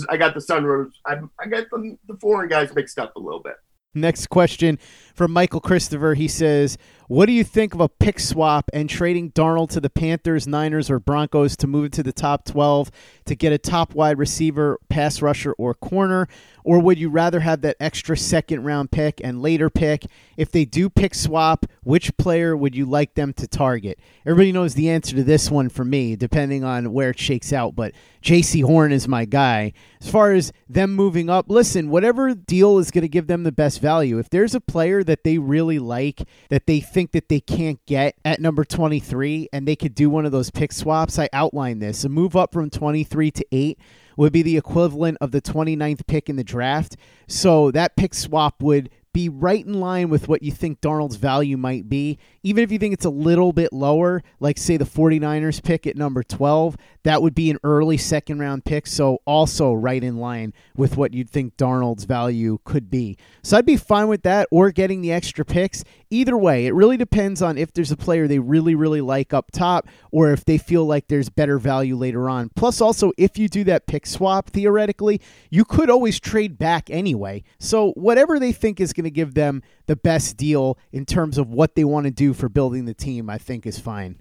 I 0.09 0.17
got 0.17 0.35
the 0.35 0.41
sunroof. 0.41 0.93
I 1.07 1.19
I 1.41 1.47
get 1.47 1.71
the, 1.71 1.97
the 2.07 2.17
foreign 2.19 2.49
guys 2.49 2.73
mixed 2.75 2.99
up 2.99 3.17
a 3.17 3.19
little 3.19 3.41
bit. 3.41 3.57
Next 3.95 4.27
question 4.27 4.79
from 5.15 5.33
Michael 5.33 5.61
Christopher. 5.61 6.15
He 6.15 6.27
says, 6.27 6.77
What 7.07 7.27
do 7.27 7.33
you 7.33 7.45
think 7.45 7.75
of 7.75 7.81
a 7.81 7.89
pick 7.89 8.19
swap 8.19 8.69
and 8.73 8.91
trading 8.91 9.31
Darnold 9.31 9.71
to 9.71 9.81
the 9.81 9.89
Panthers, 9.89 10.49
Niners, 10.49 10.91
or 10.91 10.99
Broncos 10.99 11.57
to 11.59 11.69
move 11.69 11.93
to 11.93 12.03
the 12.03 12.13
top 12.13 12.45
12 12.45 12.91
to 13.27 13.35
get 13.37 13.53
a 13.53 13.59
top 13.59 13.95
wide 13.95 14.19
receiver, 14.19 14.79
pass 14.89 15.23
rusher, 15.23 15.53
or 15.53 15.75
corner? 15.75 16.27
Or 16.65 16.81
would 16.81 16.99
you 16.99 17.11
rather 17.11 17.41
have 17.41 17.61
that 17.61 17.77
extra 17.79 18.17
second 18.17 18.65
round 18.65 18.91
pick 18.91 19.21
and 19.23 19.41
later 19.41 19.71
pick? 19.71 20.07
If 20.37 20.51
they 20.51 20.65
do 20.65 20.91
pick 20.91 21.15
swap, 21.15 21.67
which 21.85 22.17
player 22.17 22.57
would 22.57 22.75
you 22.75 22.87
like 22.87 23.15
them 23.15 23.33
to 23.35 23.47
target? 23.47 24.01
Everybody 24.27 24.51
knows 24.51 24.75
the 24.75 24.91
answer 24.91 25.15
to 25.15 25.23
this 25.23 25.51
one 25.51 25.69
for 25.69 25.85
me, 25.85 26.17
depending 26.17 26.65
on 26.65 26.93
where 26.93 27.11
it 27.11 27.19
shakes 27.19 27.53
out, 27.53 27.77
but 27.77 27.93
Jaycee 28.23 28.65
Horn 28.65 28.91
is 28.91 29.07
my 29.07 29.27
guy. 29.27 29.75
As 30.01 30.11
far 30.11 30.33
as 30.33 30.53
them 30.69 30.95
moving 30.95 31.29
up, 31.29 31.51
listen, 31.51 31.91
whatever 31.91 32.35
deal 32.35 32.79
is 32.79 32.91
going 32.91 33.03
to 33.03 33.09
give 33.09 33.27
them 33.27 33.43
the 33.43 33.53
best 33.53 33.81
value, 33.85 34.19
if 34.19 34.31
there's 34.31 34.55
a 34.55 34.61
player 34.61 35.05
that 35.05 35.25
they 35.25 35.37
really 35.37 35.79
like 35.79 36.27
that 36.49 36.67
they 36.67 36.81
think 36.81 37.13
that 37.13 37.29
they 37.29 37.39
can't 37.39 37.85
get 37.85 38.17
at 38.25 38.41
number 38.41 38.65
23 38.65 39.51
and 39.53 39.69
they 39.69 39.77
could 39.77 39.95
do 39.95 40.09
one 40.09 40.25
of 40.25 40.33
those 40.33 40.51
pick 40.51 40.73
swaps, 40.73 41.19
I 41.19 41.29
outlined 41.35 41.83
this. 41.83 42.03
A 42.03 42.09
move 42.09 42.35
up 42.35 42.55
from 42.55 42.71
23 42.71 43.31
to 43.33 43.47
8 43.53 43.79
would 44.17 44.33
be 44.33 44.41
the 44.41 44.57
equivalent 44.57 45.19
of 45.21 45.33
the 45.33 45.43
29th 45.43 46.07
pick 46.07 46.31
in 46.31 46.37
the 46.37 46.43
draft. 46.43 46.97
So 47.29 47.71
that 47.73 47.95
pick 47.95 48.15
swap 48.15 48.63
would 48.63 48.89
be 49.13 49.29
right 49.29 49.65
in 49.65 49.75
line 49.75 50.09
with 50.09 50.29
what 50.29 50.43
you 50.43 50.51
think 50.51 50.81
Darnold's 50.81 51.17
value 51.17 51.59
might 51.59 51.87
be. 51.87 52.19
Even 52.45 52.63
if 52.63 52.71
you 52.71 52.79
think 52.79 52.95
it's 52.95 53.07
a 53.07 53.11
little 53.11 53.53
bit 53.53 53.73
lower, 53.73 54.23
like 54.39 54.59
say 54.59 54.77
the 54.77 54.85
49ers 54.85 55.63
pick 55.63 55.87
at 55.87 55.97
number 55.97 56.23
12, 56.23 56.77
that 57.03 57.23
would 57.23 57.35
be 57.35 57.51
an 57.51 57.59
early 57.65 57.97
second 57.97 58.39
round 58.39 58.65
pick. 58.65 58.87
So 58.87 59.19
also 59.25 59.73
right 59.73 60.05
in 60.05 60.19
line 60.19 60.53
with 60.77 60.97
what 60.97 61.15
you'd 61.15 61.31
think 61.31 61.57
Darnold's 61.57 62.05
value 62.05 62.59
could 62.65 62.91
be. 62.91 63.17
So 63.43 63.57
I'd 63.57 63.67
be 63.67 63.79
fine 63.79 64.09
with 64.09 64.23
that 64.23 64.47
or 64.51 64.71
getting 64.71 65.01
the 65.01 65.11
extra 65.11 65.45
picks. 65.45 65.85
Either 66.11 66.37
way, 66.37 66.67
it 66.67 66.75
really 66.75 66.99
depends 66.99 67.41
on 67.41 67.57
if 67.57 67.73
there's 67.73 67.91
a 67.91 67.97
player 67.97 68.29
they 68.29 68.39
really, 68.39 68.75
really 68.75 69.01
like 69.01 69.33
up 69.33 69.51
top 69.51 69.89
or 70.13 70.31
if 70.31 70.45
they 70.45 70.59
feel 70.59 70.85
like 70.85 71.09
there's 71.09 71.31
better 71.31 71.59
value 71.59 71.97
later 71.97 72.29
on. 72.29 72.51
Plus, 72.55 72.81
also, 72.81 73.11
if 73.17 73.39
you 73.39 73.49
do 73.49 73.65
that 73.65 73.87
pick 73.87 74.07
swap, 74.07 74.51
theoretically, 74.51 75.21
you 75.51 75.65
could 75.65 75.89
always 75.89 76.21
trade 76.21 76.59
back 76.59 76.91
anyway. 76.91 77.43
So 77.59 77.93
whatever 77.93 78.39
they 78.39 78.53
think 78.53 78.81
is 78.81 78.93
going 78.93 79.05
to 79.05 79.11
give 79.11 79.33
them 79.35 79.63
the 79.87 79.97
best 79.97 80.37
deal 80.37 80.79
in 80.93 81.07
terms 81.07 81.39
of 81.39 81.49
what 81.49 81.75
they 81.75 81.85
want 81.85 82.05
to 82.05 82.11
do 82.11 82.34
for 82.35 82.49
building 82.49 82.85
the 82.85 82.95
team, 82.95 83.31
I 83.31 83.39
think 83.39 83.67
is 83.67 83.79
fine. 83.79 84.21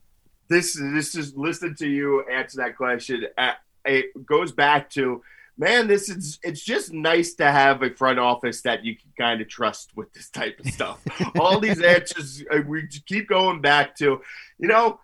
This 0.49 0.77
this 0.79 1.15
is 1.15 1.35
listen 1.35 1.75
to 1.75 1.87
you 1.87 2.25
answer 2.29 2.57
that 2.57 2.77
question. 2.77 3.25
Uh, 3.37 3.53
it 3.85 4.25
goes 4.25 4.51
back 4.51 4.89
to 4.91 5.21
man, 5.57 5.87
this 5.87 6.09
is 6.09 6.39
it's 6.43 6.63
just 6.63 6.93
nice 6.93 7.33
to 7.35 7.51
have 7.51 7.81
a 7.83 7.89
front 7.91 8.19
office 8.19 8.61
that 8.61 8.83
you 8.83 8.95
can 8.95 9.11
kind 9.17 9.41
of 9.41 9.47
trust 9.47 9.95
with 9.95 10.11
this 10.13 10.29
type 10.29 10.59
of 10.59 10.67
stuff. 10.67 11.01
All 11.39 11.59
these 11.59 11.81
answers 11.81 12.43
uh, 12.51 12.59
we 12.67 12.87
keep 13.05 13.29
going 13.29 13.61
back 13.61 13.95
to, 13.97 14.21
you 14.57 14.67
know, 14.67 14.99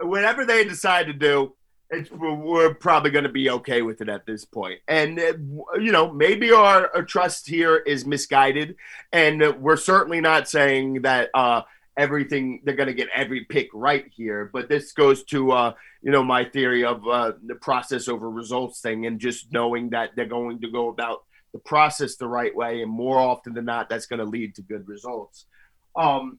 whatever 0.00 0.44
they 0.44 0.64
decide 0.64 1.06
to 1.06 1.12
do, 1.12 1.54
it's, 1.90 2.10
we're 2.10 2.74
probably 2.74 3.10
going 3.10 3.24
to 3.24 3.30
be 3.30 3.50
okay 3.50 3.82
with 3.82 4.00
it 4.00 4.08
at 4.08 4.26
this 4.26 4.44
point. 4.44 4.80
And, 4.88 5.18
uh, 5.18 5.34
you 5.78 5.92
know, 5.92 6.10
maybe 6.10 6.50
our, 6.50 6.90
our, 6.94 7.02
trust 7.02 7.46
here 7.46 7.76
is 7.76 8.06
misguided. 8.06 8.76
And 9.12 9.60
we're 9.60 9.76
certainly 9.76 10.20
not 10.22 10.48
saying 10.48 11.02
that 11.02 11.28
uh, 11.34 11.62
everything, 11.96 12.62
they're 12.64 12.76
going 12.76 12.88
to 12.88 12.94
get 12.94 13.08
every 13.14 13.44
pick 13.44 13.68
right 13.72 14.06
here. 14.14 14.50
But 14.52 14.68
this 14.68 14.92
goes 14.92 15.24
to, 15.24 15.52
uh, 15.52 15.74
you 16.02 16.10
know, 16.10 16.22
my 16.22 16.44
theory 16.44 16.84
of 16.84 17.06
uh, 17.06 17.32
the 17.44 17.54
process 17.54 18.08
over 18.08 18.30
results 18.30 18.80
thing 18.80 19.06
and 19.06 19.20
just 19.20 19.52
knowing 19.52 19.90
that 19.90 20.10
they're 20.16 20.26
going 20.26 20.60
to 20.60 20.70
go 20.70 20.88
about 20.88 21.24
the 21.52 21.58
process 21.58 22.16
the 22.16 22.26
right 22.26 22.54
way. 22.54 22.82
And 22.82 22.90
more 22.90 23.18
often 23.18 23.54
than 23.54 23.66
not, 23.66 23.88
that's 23.88 24.06
going 24.06 24.20
to 24.20 24.24
lead 24.24 24.54
to 24.56 24.62
good 24.62 24.88
results. 24.88 25.46
Um, 25.94 26.38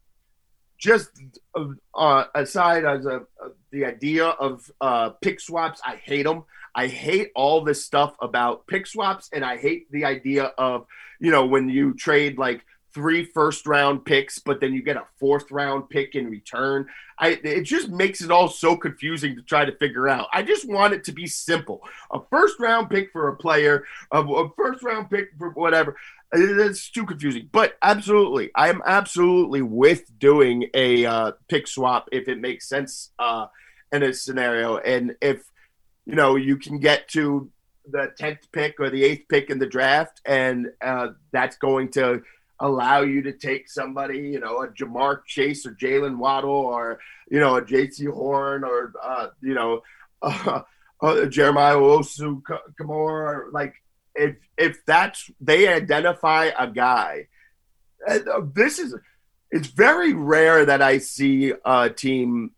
just 0.78 1.10
uh, 1.96 2.26
aside 2.36 2.84
as 2.84 3.06
a, 3.06 3.18
a, 3.20 3.50
the 3.72 3.86
idea 3.86 4.26
of 4.26 4.70
uh, 4.82 5.12
pick 5.22 5.40
swaps, 5.40 5.82
I 5.86 5.96
hate 5.96 6.24
them. 6.24 6.44
I 6.76 6.88
hate 6.88 7.32
all 7.36 7.64
this 7.64 7.86
stuff 7.86 8.16
about 8.20 8.68
pick 8.68 8.88
swaps, 8.88 9.30
and 9.32 9.46
I 9.46 9.58
hate 9.58 9.90
the 9.92 10.06
idea 10.06 10.46
of 10.58 10.86
you 11.20 11.32
know 11.32 11.46
when 11.46 11.70
you 11.70 11.94
trade 11.94 12.38
like 12.38 12.66
three 12.94 13.26
first 13.26 13.66
round 13.66 14.06
picks, 14.06 14.40
but 14.40 14.60
then 14.60 14.74
you 14.74 14.82
get 14.82 14.98
a 14.98 15.06
fourth 15.20 15.52
round 15.52 15.90
pick 15.90 16.16
in 16.16 16.30
return. 16.30 16.88
I 17.18 17.40
it 17.44 17.64
just 17.64 17.90
makes 17.90 18.22
it 18.22 18.32
all 18.32 18.48
so 18.48 18.76
confusing 18.78 19.36
to 19.36 19.42
try 19.42 19.66
to 19.66 19.76
figure 19.78 20.08
out. 20.08 20.28
I 20.34 20.44
just 20.44 20.70
want 20.70 20.94
it 20.94 21.04
to 21.06 21.12
be 21.12 21.28
simple: 21.28 21.82
a 22.12 22.20
first 22.30 22.60
round 22.60 22.90
pick 22.90 23.12
for 23.12 23.30
a 23.30 23.36
player, 23.36 23.86
a, 24.12 24.22
a 24.22 24.50
first 24.56 24.84
round 24.84 25.10
pick 25.10 25.30
for 25.38 25.50
whatever. 25.52 25.96
It's 26.32 26.90
too 26.90 27.06
confusing, 27.06 27.50
but 27.52 27.78
absolutely, 27.82 28.52
I 28.56 28.70
am 28.70 28.82
absolutely 28.86 29.62
with 29.62 30.18
doing 30.18 30.70
a 30.74 31.06
uh, 31.06 31.32
pick 31.48 31.68
swap 31.68 32.10
if 32.12 32.28
it 32.28 32.40
makes 32.40 32.68
sense 32.68 33.12
uh, 33.20 33.48
in 33.92 34.02
a 34.02 34.14
scenario. 34.14 34.78
And 34.78 35.16
if 35.22 35.44
you 36.06 36.16
know, 36.16 36.36
you 36.36 36.58
can 36.58 36.80
get 36.80 37.08
to 37.10 37.50
the 37.90 38.12
10th 38.20 38.52
pick 38.52 38.80
or 38.80 38.90
the 38.90 39.04
eighth 39.04 39.28
pick 39.28 39.50
in 39.50 39.60
the 39.60 39.68
draft, 39.68 40.22
and 40.26 40.72
uh, 40.82 41.10
that's 41.32 41.58
going 41.58 41.92
to 41.92 42.24
allow 42.60 43.02
you 43.02 43.22
to 43.24 43.34
take 43.34 43.70
somebody, 43.70 44.20
you 44.20 44.40
know, 44.40 44.62
a 44.62 44.68
Ja'Marr 44.70 45.26
Chase 45.26 45.66
or 45.66 45.72
Jaylen 45.72 46.18
Waddle 46.18 46.52
or, 46.52 47.00
you 47.30 47.40
know, 47.40 47.56
a 47.56 47.62
Jaycee 47.62 48.12
Horn 48.12 48.64
or, 48.64 48.94
uh, 49.02 49.28
you 49.42 49.54
know, 49.54 49.82
uh, 50.22 50.62
uh, 51.02 51.26
Jeremiah 51.26 51.76
Osu 51.76 52.42
Kamora. 52.80 53.52
Like, 53.52 53.76
if, 54.16 54.36
if 54.58 54.86
that's, 54.86 55.30
they 55.42 55.68
identify 55.68 56.52
a 56.58 56.68
guy, 56.68 57.28
uh, 58.08 58.20
this 58.54 58.80
is, 58.80 58.96
it's 59.52 59.68
very 59.68 60.14
rare 60.14 60.66
that 60.66 60.82
I 60.82 61.00
see 61.00 61.54
a 61.66 61.90
team 61.90 62.52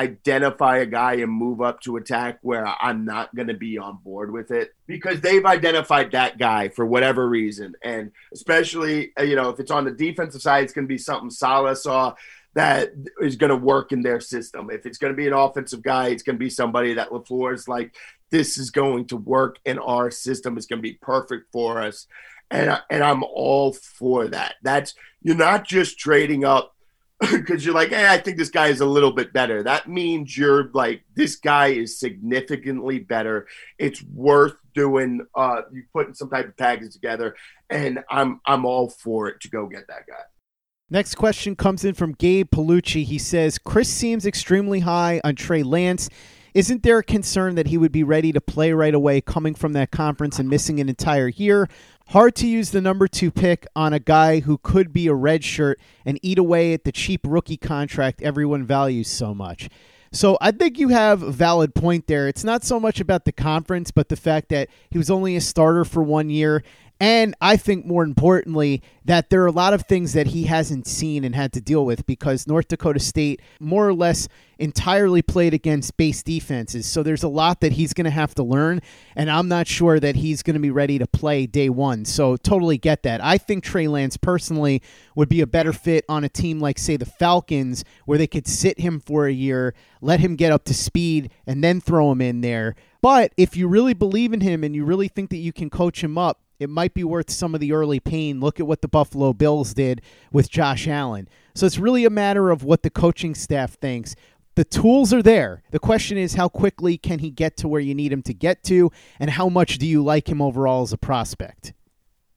identify 0.00 0.78
a 0.78 0.86
guy 0.86 1.14
and 1.14 1.30
move 1.30 1.60
up 1.60 1.80
to 1.82 1.96
attack 1.96 2.38
where 2.40 2.66
I'm 2.66 3.04
not 3.04 3.34
going 3.34 3.48
to 3.48 3.54
be 3.54 3.76
on 3.76 3.98
board 4.02 4.32
with 4.32 4.50
it 4.50 4.74
because 4.86 5.20
they've 5.20 5.44
identified 5.44 6.12
that 6.12 6.38
guy 6.38 6.70
for 6.70 6.86
whatever 6.86 7.28
reason. 7.28 7.74
And 7.82 8.12
especially, 8.32 9.12
uh, 9.18 9.24
you 9.24 9.36
know, 9.36 9.50
if 9.50 9.60
it's 9.60 9.70
on 9.70 9.84
the 9.84 9.90
defensive 9.90 10.40
side, 10.40 10.64
it's 10.64 10.72
going 10.72 10.86
to 10.86 10.88
be 10.88 10.98
something 10.98 11.28
Saleh 11.30 11.76
saw 11.76 12.14
that 12.54 12.92
is 13.20 13.36
going 13.36 13.50
to 13.50 13.56
work 13.56 13.92
in 13.92 14.02
their 14.02 14.20
system. 14.20 14.70
If 14.70 14.86
it's 14.86 14.98
going 14.98 15.12
to 15.12 15.16
be 15.16 15.26
an 15.26 15.34
offensive 15.34 15.82
guy, 15.82 16.08
it's 16.08 16.22
going 16.22 16.36
to 16.36 16.44
be 16.44 16.50
somebody 16.50 16.94
that 16.94 17.10
LaFleur 17.10 17.54
is 17.54 17.68
like, 17.68 17.94
this 18.30 18.56
is 18.56 18.70
going 18.70 19.06
to 19.06 19.16
work 19.16 19.58
in 19.64 19.78
our 19.78 20.10
system. 20.10 20.56
It's 20.56 20.66
going 20.66 20.78
to 20.78 20.88
be 20.88 20.94
perfect 20.94 21.52
for 21.52 21.80
us. 21.82 22.06
And, 22.50 22.80
and 22.88 23.04
I'm 23.04 23.22
all 23.22 23.72
for 23.72 24.28
that. 24.28 24.54
That's, 24.62 24.94
you're 25.22 25.36
not 25.36 25.66
just 25.66 25.98
trading 25.98 26.44
up 26.44 26.74
because 27.32 27.64
you're 27.64 27.74
like, 27.74 27.90
hey, 27.90 28.06
I 28.08 28.16
think 28.16 28.38
this 28.38 28.48
guy 28.48 28.68
is 28.68 28.80
a 28.80 28.86
little 28.86 29.12
bit 29.12 29.32
better. 29.32 29.62
That 29.62 29.88
means 29.88 30.36
you're 30.36 30.70
like, 30.72 31.02
this 31.14 31.36
guy 31.36 31.68
is 31.68 31.98
significantly 31.98 32.98
better. 32.98 33.46
It's 33.78 34.02
worth 34.02 34.54
doing. 34.74 35.26
Uh, 35.34 35.62
you 35.70 35.84
putting 35.92 36.14
some 36.14 36.30
type 36.30 36.48
of 36.48 36.56
package 36.56 36.92
together, 36.92 37.36
and 37.68 38.00
I'm 38.10 38.40
I'm 38.46 38.64
all 38.64 38.88
for 38.88 39.28
it 39.28 39.40
to 39.40 39.50
go 39.50 39.66
get 39.66 39.86
that 39.88 40.06
guy. 40.06 40.22
Next 40.88 41.14
question 41.14 41.54
comes 41.56 41.84
in 41.84 41.94
from 41.94 42.12
Gabe 42.12 42.50
Palucci. 42.50 43.04
He 43.04 43.18
says 43.18 43.58
Chris 43.58 43.88
seems 43.88 44.24
extremely 44.24 44.80
high 44.80 45.20
on 45.22 45.36
Trey 45.36 45.62
Lance. 45.62 46.08
Isn't 46.54 46.82
there 46.82 46.98
a 46.98 47.04
concern 47.04 47.54
that 47.54 47.68
he 47.68 47.78
would 47.78 47.92
be 47.92 48.02
ready 48.02 48.32
to 48.32 48.40
play 48.40 48.72
right 48.72 48.94
away 48.94 49.20
coming 49.20 49.54
from 49.54 49.72
that 49.74 49.92
conference 49.92 50.38
and 50.38 50.48
missing 50.48 50.80
an 50.80 50.88
entire 50.88 51.28
year? 51.28 51.68
Hard 52.10 52.34
to 52.34 52.48
use 52.48 52.72
the 52.72 52.80
number 52.80 53.06
two 53.06 53.30
pick 53.30 53.68
on 53.76 53.92
a 53.92 54.00
guy 54.00 54.40
who 54.40 54.58
could 54.58 54.92
be 54.92 55.06
a 55.06 55.14
red 55.14 55.44
shirt 55.44 55.78
and 56.04 56.18
eat 56.24 56.38
away 56.38 56.72
at 56.72 56.82
the 56.82 56.90
cheap 56.90 57.20
rookie 57.24 57.56
contract 57.56 58.20
everyone 58.20 58.66
values 58.66 59.06
so 59.06 59.32
much. 59.32 59.68
So 60.10 60.36
I 60.40 60.50
think 60.50 60.76
you 60.76 60.88
have 60.88 61.22
a 61.22 61.30
valid 61.30 61.72
point 61.72 62.08
there. 62.08 62.26
It's 62.26 62.42
not 62.42 62.64
so 62.64 62.80
much 62.80 62.98
about 62.98 63.26
the 63.26 63.32
conference, 63.32 63.92
but 63.92 64.08
the 64.08 64.16
fact 64.16 64.48
that 64.48 64.70
he 64.90 64.98
was 64.98 65.08
only 65.08 65.36
a 65.36 65.40
starter 65.40 65.84
for 65.84 66.02
one 66.02 66.30
year 66.30 66.64
and 67.00 67.34
I 67.40 67.56
think 67.56 67.86
more 67.86 68.04
importantly, 68.04 68.82
that 69.06 69.30
there 69.30 69.42
are 69.42 69.46
a 69.46 69.52
lot 69.52 69.72
of 69.72 69.86
things 69.86 70.12
that 70.12 70.28
he 70.28 70.44
hasn't 70.44 70.86
seen 70.86 71.24
and 71.24 71.34
had 71.34 71.54
to 71.54 71.60
deal 71.60 71.86
with 71.86 72.04
because 72.04 72.46
North 72.46 72.68
Dakota 72.68 73.00
State 73.00 73.40
more 73.58 73.88
or 73.88 73.94
less 73.94 74.28
entirely 74.58 75.22
played 75.22 75.54
against 75.54 75.96
base 75.96 76.22
defenses. 76.22 76.84
So 76.84 77.02
there's 77.02 77.22
a 77.22 77.28
lot 77.28 77.62
that 77.62 77.72
he's 77.72 77.94
going 77.94 78.04
to 78.04 78.10
have 78.10 78.34
to 78.34 78.42
learn. 78.42 78.82
And 79.16 79.30
I'm 79.30 79.48
not 79.48 79.66
sure 79.66 79.98
that 79.98 80.16
he's 80.16 80.42
going 80.42 80.54
to 80.54 80.60
be 80.60 80.70
ready 80.70 80.98
to 80.98 81.06
play 81.06 81.46
day 81.46 81.70
one. 81.70 82.04
So 82.04 82.36
totally 82.36 82.76
get 82.76 83.02
that. 83.04 83.24
I 83.24 83.38
think 83.38 83.64
Trey 83.64 83.88
Lance 83.88 84.18
personally 84.18 84.82
would 85.14 85.30
be 85.30 85.40
a 85.40 85.46
better 85.46 85.72
fit 85.72 86.04
on 86.06 86.22
a 86.22 86.28
team 86.28 86.60
like, 86.60 86.78
say, 86.78 86.98
the 86.98 87.06
Falcons, 87.06 87.82
where 88.04 88.18
they 88.18 88.26
could 88.26 88.46
sit 88.46 88.78
him 88.78 89.00
for 89.00 89.26
a 89.26 89.32
year, 89.32 89.74
let 90.02 90.20
him 90.20 90.36
get 90.36 90.52
up 90.52 90.64
to 90.64 90.74
speed, 90.74 91.30
and 91.46 91.64
then 91.64 91.80
throw 91.80 92.12
him 92.12 92.20
in 92.20 92.42
there. 92.42 92.74
But 93.00 93.32
if 93.38 93.56
you 93.56 93.68
really 93.68 93.94
believe 93.94 94.34
in 94.34 94.42
him 94.42 94.62
and 94.62 94.76
you 94.76 94.84
really 94.84 95.08
think 95.08 95.30
that 95.30 95.38
you 95.38 95.54
can 95.54 95.70
coach 95.70 96.04
him 96.04 96.18
up, 96.18 96.42
it 96.60 96.70
might 96.70 96.94
be 96.94 97.02
worth 97.02 97.30
some 97.30 97.54
of 97.54 97.60
the 97.60 97.72
early 97.72 97.98
pain. 97.98 98.38
Look 98.38 98.60
at 98.60 98.66
what 98.66 98.82
the 98.82 98.88
Buffalo 98.88 99.32
Bills 99.32 99.74
did 99.74 100.02
with 100.30 100.50
Josh 100.50 100.86
Allen. 100.86 101.28
So 101.54 101.66
it's 101.66 101.78
really 101.78 102.04
a 102.04 102.10
matter 102.10 102.50
of 102.50 102.62
what 102.62 102.82
the 102.82 102.90
coaching 102.90 103.34
staff 103.34 103.72
thinks. 103.74 104.14
The 104.54 104.64
tools 104.64 105.12
are 105.14 105.22
there. 105.22 105.62
The 105.70 105.78
question 105.78 106.18
is, 106.18 106.34
how 106.34 106.48
quickly 106.48 106.98
can 106.98 107.20
he 107.20 107.30
get 107.30 107.56
to 107.58 107.68
where 107.68 107.80
you 107.80 107.94
need 107.94 108.12
him 108.12 108.22
to 108.22 108.34
get 108.34 108.62
to, 108.64 108.90
and 109.18 109.30
how 109.30 109.48
much 109.48 109.78
do 109.78 109.86
you 109.86 110.04
like 110.04 110.28
him 110.28 110.42
overall 110.42 110.82
as 110.82 110.92
a 110.92 110.98
prospect? 110.98 111.72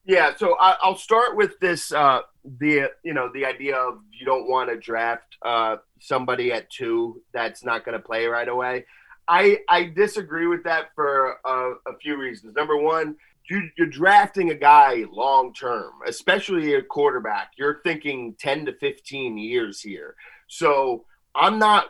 Yeah, 0.06 0.34
so 0.36 0.56
I, 0.60 0.76
will 0.86 0.95
start 0.95 1.36
with 1.36 1.60
this. 1.60 1.91
Uh, 1.91 2.21
the 2.60 2.91
you 3.04 3.13
know 3.13 3.30
the 3.34 3.45
idea 3.45 3.76
of 3.76 4.00
you 4.12 4.26
don't 4.26 4.50
want 4.50 4.69
to 4.69 4.78
draft 4.78 5.38
uh, 5.43 5.78
somebody 6.00 6.52
at 6.52 6.69
two 6.69 7.21
that's 7.34 7.63
not 7.63 7.86
going 7.86 7.97
to 7.97 8.04
play 8.04 8.26
right 8.26 8.47
away. 8.47 8.86
I 9.28 9.60
I 9.69 9.86
disagree 9.86 10.47
with 10.47 10.63
that 10.65 10.89
for 10.95 11.38
a, 11.45 11.74
a 11.88 11.97
few 12.02 12.17
reasons. 12.17 12.56
Number 12.56 12.78
one, 12.78 13.15
you, 13.49 13.69
are 13.79 13.86
drafting 13.86 14.49
a 14.51 14.56
guy 14.56 15.06
long 15.12 15.53
term, 15.53 15.91
especially 16.08 16.75
a 16.75 16.82
quarterback. 16.82 17.51
You're 17.58 17.82
thinking 17.84 18.36
10 18.39 18.65
to 18.67 18.73
15 18.73 19.38
years 19.38 19.82
here. 19.82 20.15
So 20.47 21.06
I'm 21.36 21.60
not 21.60 21.89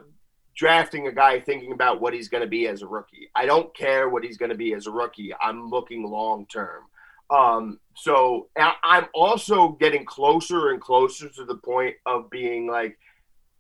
drafting 0.56 1.08
a 1.08 1.12
guy 1.12 1.40
thinking 1.40 1.72
about 1.72 2.00
what 2.00 2.14
he's 2.14 2.30
going 2.30 2.44
to 2.44 2.48
be 2.48 2.68
as 2.68 2.82
a 2.82 2.88
rookie. 2.88 3.30
I 3.36 3.46
don't 3.46 3.76
care 3.76 4.10
what 4.10 4.24
he's 4.24 4.38
going 4.38 4.52
to 4.52 4.58
be 4.58 4.74
as 4.74 4.88
a 4.88 4.92
rookie. 4.92 5.34
I'm 5.42 5.70
looking 5.70 6.04
long 6.04 6.46
term. 6.48 6.84
Um, 7.30 7.80
so 7.96 8.50
I'm 8.84 9.08
also 9.14 9.70
getting 9.70 10.06
closer 10.06 10.70
and 10.70 10.80
closer 10.80 11.30
to 11.30 11.46
the 11.46 11.56
point 11.56 11.96
of 12.06 12.30
being 12.30 12.68
like 12.70 12.98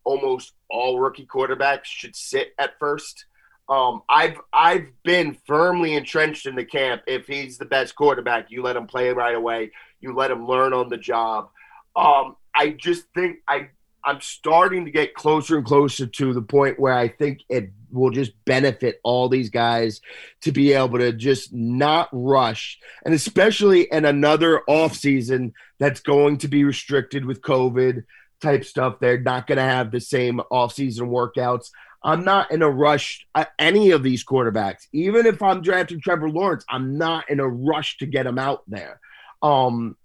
almost 0.03 0.53
all 0.69 0.99
rookie 0.99 1.25
quarterbacks 1.25 1.85
should 1.85 2.15
sit 2.15 2.53
at 2.59 2.77
first. 2.77 3.25
Um, 3.69 4.01
I've 4.09 4.39
I've 4.51 4.87
been 5.03 5.37
firmly 5.45 5.95
entrenched 5.95 6.45
in 6.45 6.55
the 6.55 6.65
camp. 6.65 7.03
If 7.07 7.27
he's 7.27 7.57
the 7.57 7.65
best 7.65 7.95
quarterback, 7.95 8.51
you 8.51 8.61
let 8.61 8.75
him 8.75 8.87
play 8.87 9.09
right 9.11 9.35
away. 9.35 9.71
You 10.01 10.13
let 10.13 10.31
him 10.31 10.45
learn 10.45 10.73
on 10.73 10.89
the 10.89 10.97
job. 10.97 11.49
Um, 11.95 12.35
I 12.53 12.71
just 12.71 13.05
think 13.15 13.37
I 13.47 13.69
I'm 14.03 14.19
starting 14.19 14.85
to 14.85 14.91
get 14.91 15.13
closer 15.13 15.57
and 15.57 15.65
closer 15.65 16.05
to 16.05 16.33
the 16.33 16.41
point 16.41 16.79
where 16.79 16.93
I 16.93 17.07
think 17.07 17.39
it 17.47 17.71
will 17.89 18.09
just 18.09 18.33
benefit 18.43 18.99
all 19.03 19.29
these 19.29 19.49
guys 19.49 20.01
to 20.41 20.51
be 20.51 20.73
able 20.73 20.97
to 20.97 21.13
just 21.13 21.53
not 21.53 22.09
rush, 22.11 22.79
and 23.05 23.13
especially 23.13 23.87
in 23.91 24.03
another 24.03 24.61
off 24.67 24.95
season 24.95 25.53
that's 25.79 26.01
going 26.01 26.37
to 26.39 26.49
be 26.49 26.65
restricted 26.65 27.23
with 27.23 27.41
COVID 27.41 28.03
type 28.41 28.65
stuff. 28.65 28.99
They're 28.99 29.21
not 29.21 29.47
going 29.47 29.57
to 29.57 29.63
have 29.63 29.91
the 29.91 30.01
same 30.01 30.41
off 30.51 30.73
season 30.73 31.07
workouts. 31.07 31.69
I'm 32.03 32.25
not 32.25 32.51
in 32.51 32.61
a 32.61 32.69
rush. 32.69 33.25
Uh, 33.33 33.45
any 33.57 33.91
of 33.91 34.03
these 34.03 34.25
quarterbacks, 34.25 34.87
even 34.91 35.25
if 35.25 35.41
I'm 35.41 35.61
drafting 35.61 36.01
Trevor 36.01 36.29
Lawrence, 36.29 36.65
I'm 36.69 36.97
not 36.97 37.29
in 37.29 37.39
a 37.39 37.47
rush 37.47 37.97
to 37.97 38.05
get 38.05 38.25
him 38.25 38.37
out 38.37 38.63
there. 38.67 38.99
Um, 39.41 39.95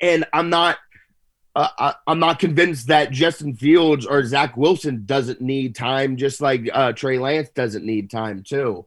and 0.00 0.26
I'm 0.32 0.50
not. 0.50 0.78
Uh, 1.56 1.68
I, 1.78 1.94
I'm 2.08 2.18
not 2.18 2.40
convinced 2.40 2.88
that 2.88 3.12
Justin 3.12 3.54
Fields 3.54 4.04
or 4.06 4.24
Zach 4.24 4.56
Wilson 4.56 5.04
doesn't 5.06 5.40
need 5.40 5.76
time, 5.76 6.16
just 6.16 6.40
like 6.40 6.68
uh, 6.72 6.92
Trey 6.92 7.18
Lance 7.18 7.48
doesn't 7.50 7.84
need 7.84 8.10
time 8.10 8.42
too. 8.42 8.84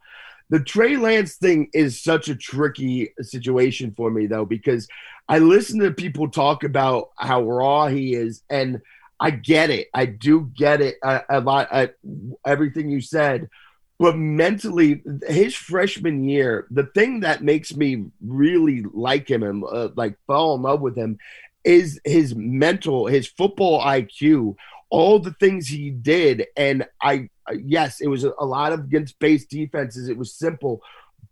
The 0.49 0.59
Trey 0.59 0.97
Lance 0.97 1.35
thing 1.35 1.69
is 1.73 2.01
such 2.01 2.27
a 2.27 2.35
tricky 2.35 3.13
situation 3.21 3.93
for 3.95 4.11
me 4.11 4.27
though, 4.27 4.45
because 4.45 4.87
I 5.29 5.39
listen 5.39 5.79
to 5.79 5.91
people 5.91 6.29
talk 6.29 6.63
about 6.63 7.09
how 7.17 7.43
raw 7.43 7.87
he 7.87 8.13
is, 8.13 8.43
and 8.49 8.81
I 9.19 9.31
get 9.31 9.69
it. 9.69 9.87
I 9.93 10.05
do 10.05 10.51
get 10.55 10.81
it 10.81 10.97
a, 11.03 11.21
a 11.29 11.39
lot. 11.39 11.69
Everything 12.45 12.89
you 12.89 13.01
said, 13.01 13.49
but 13.99 14.15
mentally, 14.15 15.01
his 15.27 15.55
freshman 15.55 16.23
year, 16.23 16.67
the 16.69 16.85
thing 16.85 17.21
that 17.21 17.43
makes 17.43 17.75
me 17.75 18.05
really 18.21 18.83
like 18.93 19.27
him 19.29 19.41
and 19.41 19.63
uh, 19.63 19.89
like 19.95 20.15
fall 20.27 20.55
in 20.55 20.61
love 20.61 20.81
with 20.81 20.95
him 20.95 21.17
is 21.63 21.99
his 22.05 22.35
mental, 22.35 23.07
his 23.07 23.27
football 23.27 23.81
IQ, 23.81 24.55
all 24.91 25.19
the 25.19 25.33
things 25.33 25.67
he 25.67 25.89
did. 25.89 26.45
And 26.55 26.85
I, 27.01 27.29
yes, 27.51 27.99
it 27.99 28.07
was 28.07 28.23
a 28.23 28.45
lot 28.45 28.71
of 28.71 28.81
against 28.81 29.17
base 29.17 29.45
defenses. 29.47 30.09
It 30.09 30.17
was 30.17 30.33
simple, 30.33 30.81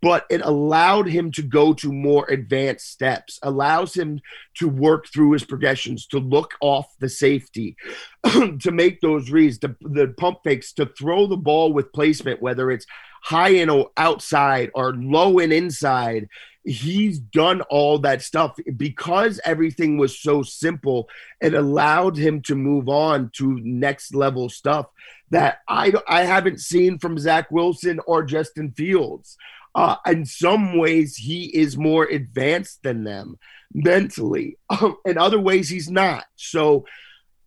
but 0.01 0.25
it 0.29 0.41
allowed 0.43 1.07
him 1.07 1.31
to 1.31 1.41
go 1.41 1.73
to 1.73 1.91
more 1.91 2.25
advanced 2.29 2.91
steps, 2.91 3.39
allows 3.43 3.93
him 3.93 4.19
to 4.55 4.67
work 4.67 5.07
through 5.07 5.31
his 5.31 5.43
progressions, 5.43 6.07
to 6.07 6.19
look 6.19 6.53
off 6.61 6.87
the 6.99 7.09
safety, 7.09 7.75
to 8.59 8.71
make 8.71 9.01
those 9.01 9.29
reads, 9.29 9.57
to, 9.59 9.75
the 9.81 10.13
pump 10.17 10.39
fakes, 10.43 10.73
to 10.73 10.85
throw 10.85 11.27
the 11.27 11.37
ball 11.37 11.73
with 11.73 11.93
placement, 11.93 12.41
whether 12.41 12.71
it's 12.71 12.85
high 13.23 13.49
and 13.49 13.85
outside 13.97 14.69
or 14.75 14.93
low 14.93 15.39
and 15.39 15.51
inside. 15.51 16.27
He's 16.63 17.19
done 17.19 17.61
all 17.61 17.99
that 17.99 18.23
stuff 18.23 18.57
because 18.75 19.39
everything 19.45 19.97
was 19.97 20.19
so 20.19 20.41
simple. 20.41 21.07
It 21.39 21.53
allowed 21.53 22.17
him 22.17 22.41
to 22.43 22.55
move 22.55 22.89
on 22.89 23.29
to 23.35 23.59
next 23.61 24.15
level 24.15 24.49
stuff 24.49 24.87
that 25.31 25.59
I 25.67 25.93
I 26.07 26.23
haven't 26.23 26.59
seen 26.59 26.99
from 26.99 27.17
Zach 27.17 27.49
Wilson 27.51 27.99
or 28.05 28.23
Justin 28.23 28.71
Fields. 28.71 29.37
Uh, 29.75 29.97
in 30.07 30.25
some 30.25 30.77
ways, 30.77 31.17
he 31.17 31.45
is 31.45 31.77
more 31.77 32.05
advanced 32.05 32.81
than 32.83 33.03
them 33.03 33.37
mentally. 33.73 34.57
Um, 34.69 34.97
in 35.05 35.17
other 35.17 35.39
ways, 35.39 35.69
he's 35.69 35.89
not. 35.89 36.25
So, 36.37 36.85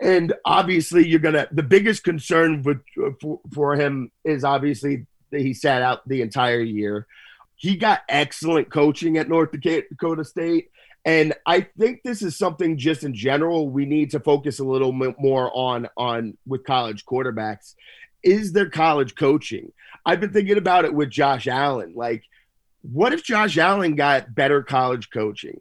and 0.00 0.32
obviously, 0.44 1.08
you're 1.08 1.20
gonna. 1.20 1.48
The 1.50 1.62
biggest 1.62 2.04
concern 2.04 2.62
with, 2.62 2.78
for, 3.20 3.40
for 3.52 3.74
him 3.74 4.12
is 4.24 4.44
obviously 4.44 5.06
that 5.30 5.40
he 5.40 5.54
sat 5.54 5.82
out 5.82 6.06
the 6.06 6.22
entire 6.22 6.60
year. 6.60 7.06
He 7.56 7.76
got 7.76 8.02
excellent 8.08 8.70
coaching 8.70 9.16
at 9.18 9.28
North 9.28 9.50
Dakota 9.50 10.24
State. 10.24 10.70
And 11.04 11.34
I 11.46 11.62
think 11.78 12.02
this 12.04 12.22
is 12.22 12.36
something 12.36 12.76
just 12.76 13.02
in 13.02 13.14
general 13.14 13.68
we 13.68 13.86
need 13.86 14.10
to 14.10 14.20
focus 14.20 14.58
a 14.58 14.64
little 14.64 14.92
bit 14.92 15.16
more 15.18 15.50
on 15.54 15.88
on 15.96 16.36
with 16.46 16.64
college 16.64 17.04
quarterbacks. 17.06 17.74
Is 18.22 18.52
their 18.52 18.68
college 18.68 19.14
coaching? 19.14 19.72
I've 20.04 20.20
been 20.20 20.32
thinking 20.32 20.58
about 20.58 20.84
it 20.84 20.94
with 20.94 21.10
Josh 21.10 21.46
Allen. 21.46 21.92
Like, 21.94 22.24
what 22.82 23.12
if 23.12 23.22
Josh 23.22 23.58
Allen 23.58 23.94
got 23.96 24.34
better 24.34 24.62
college 24.62 25.10
coaching? 25.10 25.60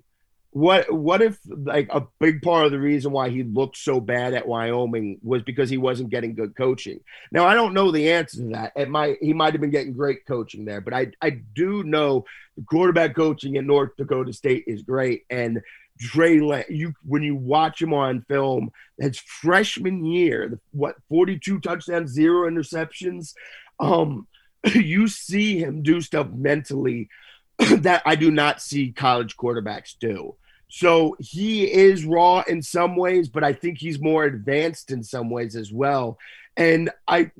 What 0.51 0.91
what 0.91 1.21
if 1.21 1.37
like 1.45 1.89
a 1.91 2.07
big 2.19 2.41
part 2.41 2.65
of 2.65 2.71
the 2.71 2.79
reason 2.79 3.11
why 3.11 3.29
he 3.29 3.43
looked 3.43 3.77
so 3.77 3.99
bad 3.99 4.33
at 4.33 4.47
Wyoming 4.47 5.19
was 5.21 5.43
because 5.43 5.69
he 5.69 5.77
wasn't 5.77 6.09
getting 6.09 6.33
good 6.33 6.55
coaching? 6.55 7.01
Now 7.31 7.45
I 7.45 7.53
don't 7.53 7.73
know 7.73 7.91
the 7.91 8.11
answer 8.11 8.37
to 8.37 8.49
that. 8.53 8.71
It 8.75 8.89
might 8.89 9.17
he 9.21 9.33
might 9.33 9.53
have 9.53 9.61
been 9.61 9.69
getting 9.69 9.93
great 9.93 10.25
coaching 10.25 10.65
there, 10.65 10.81
but 10.81 10.93
I 10.93 11.11
I 11.21 11.41
do 11.53 11.83
know 11.83 12.25
the 12.55 12.63
quarterback 12.63 13.15
coaching 13.15 13.55
in 13.55 13.67
North 13.67 13.91
Dakota 13.97 14.33
State 14.33 14.63
is 14.65 14.81
great. 14.81 15.25
And 15.29 15.61
Trey, 15.99 16.35
you 16.69 16.93
when 17.05 17.23
you 17.23 17.35
watch 17.35 17.81
him 17.81 17.93
on 17.93 18.21
film, 18.27 18.71
his 18.99 19.19
freshman 19.19 20.05
year, 20.05 20.59
what 20.71 20.95
42 21.09 21.59
touchdowns, 21.59 22.11
zero 22.11 22.49
interceptions. 22.49 23.33
Um, 23.79 24.27
you 24.73 25.07
see 25.07 25.59
him 25.59 25.83
do 25.83 26.01
stuff 26.01 26.27
mentally 26.31 27.09
that 27.57 28.01
I 28.05 28.15
do 28.15 28.31
not 28.31 28.61
see 28.61 28.91
college 28.91 29.37
quarterbacks 29.37 29.95
do. 29.99 30.35
So 30.69 31.15
he 31.19 31.71
is 31.71 32.05
raw 32.05 32.43
in 32.47 32.61
some 32.61 32.95
ways, 32.95 33.29
but 33.29 33.43
I 33.43 33.53
think 33.53 33.77
he's 33.77 33.99
more 33.99 34.25
advanced 34.25 34.91
in 34.91 35.03
some 35.03 35.29
ways 35.29 35.55
as 35.55 35.71
well. 35.71 36.17
And 36.57 36.89
I, 37.07 37.31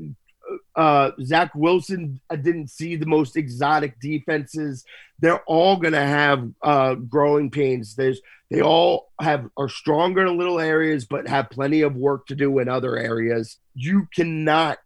uh, 0.75 1.12
Zach 1.23 1.51
Wilson, 1.55 2.21
didn't 2.29 2.69
see 2.69 2.95
the 2.95 3.05
most 3.05 3.36
exotic 3.36 3.99
defenses. 3.99 4.86
They're 5.19 5.43
all 5.43 5.77
going 5.77 5.93
to 5.93 5.99
have 5.99 6.49
uh, 6.62 6.95
growing 6.95 7.49
pains. 7.49 7.95
There's 7.95 8.21
they 8.49 8.62
all 8.62 9.12
have 9.19 9.49
are 9.57 9.69
stronger 9.69 10.25
in 10.25 10.38
little 10.38 10.60
areas, 10.60 11.05
but 11.05 11.27
have 11.27 11.49
plenty 11.49 11.81
of 11.81 11.95
work 11.95 12.27
to 12.27 12.36
do 12.36 12.60
in 12.60 12.69
other 12.69 12.97
areas. 12.97 13.57
You 13.73 14.07
cannot 14.15 14.77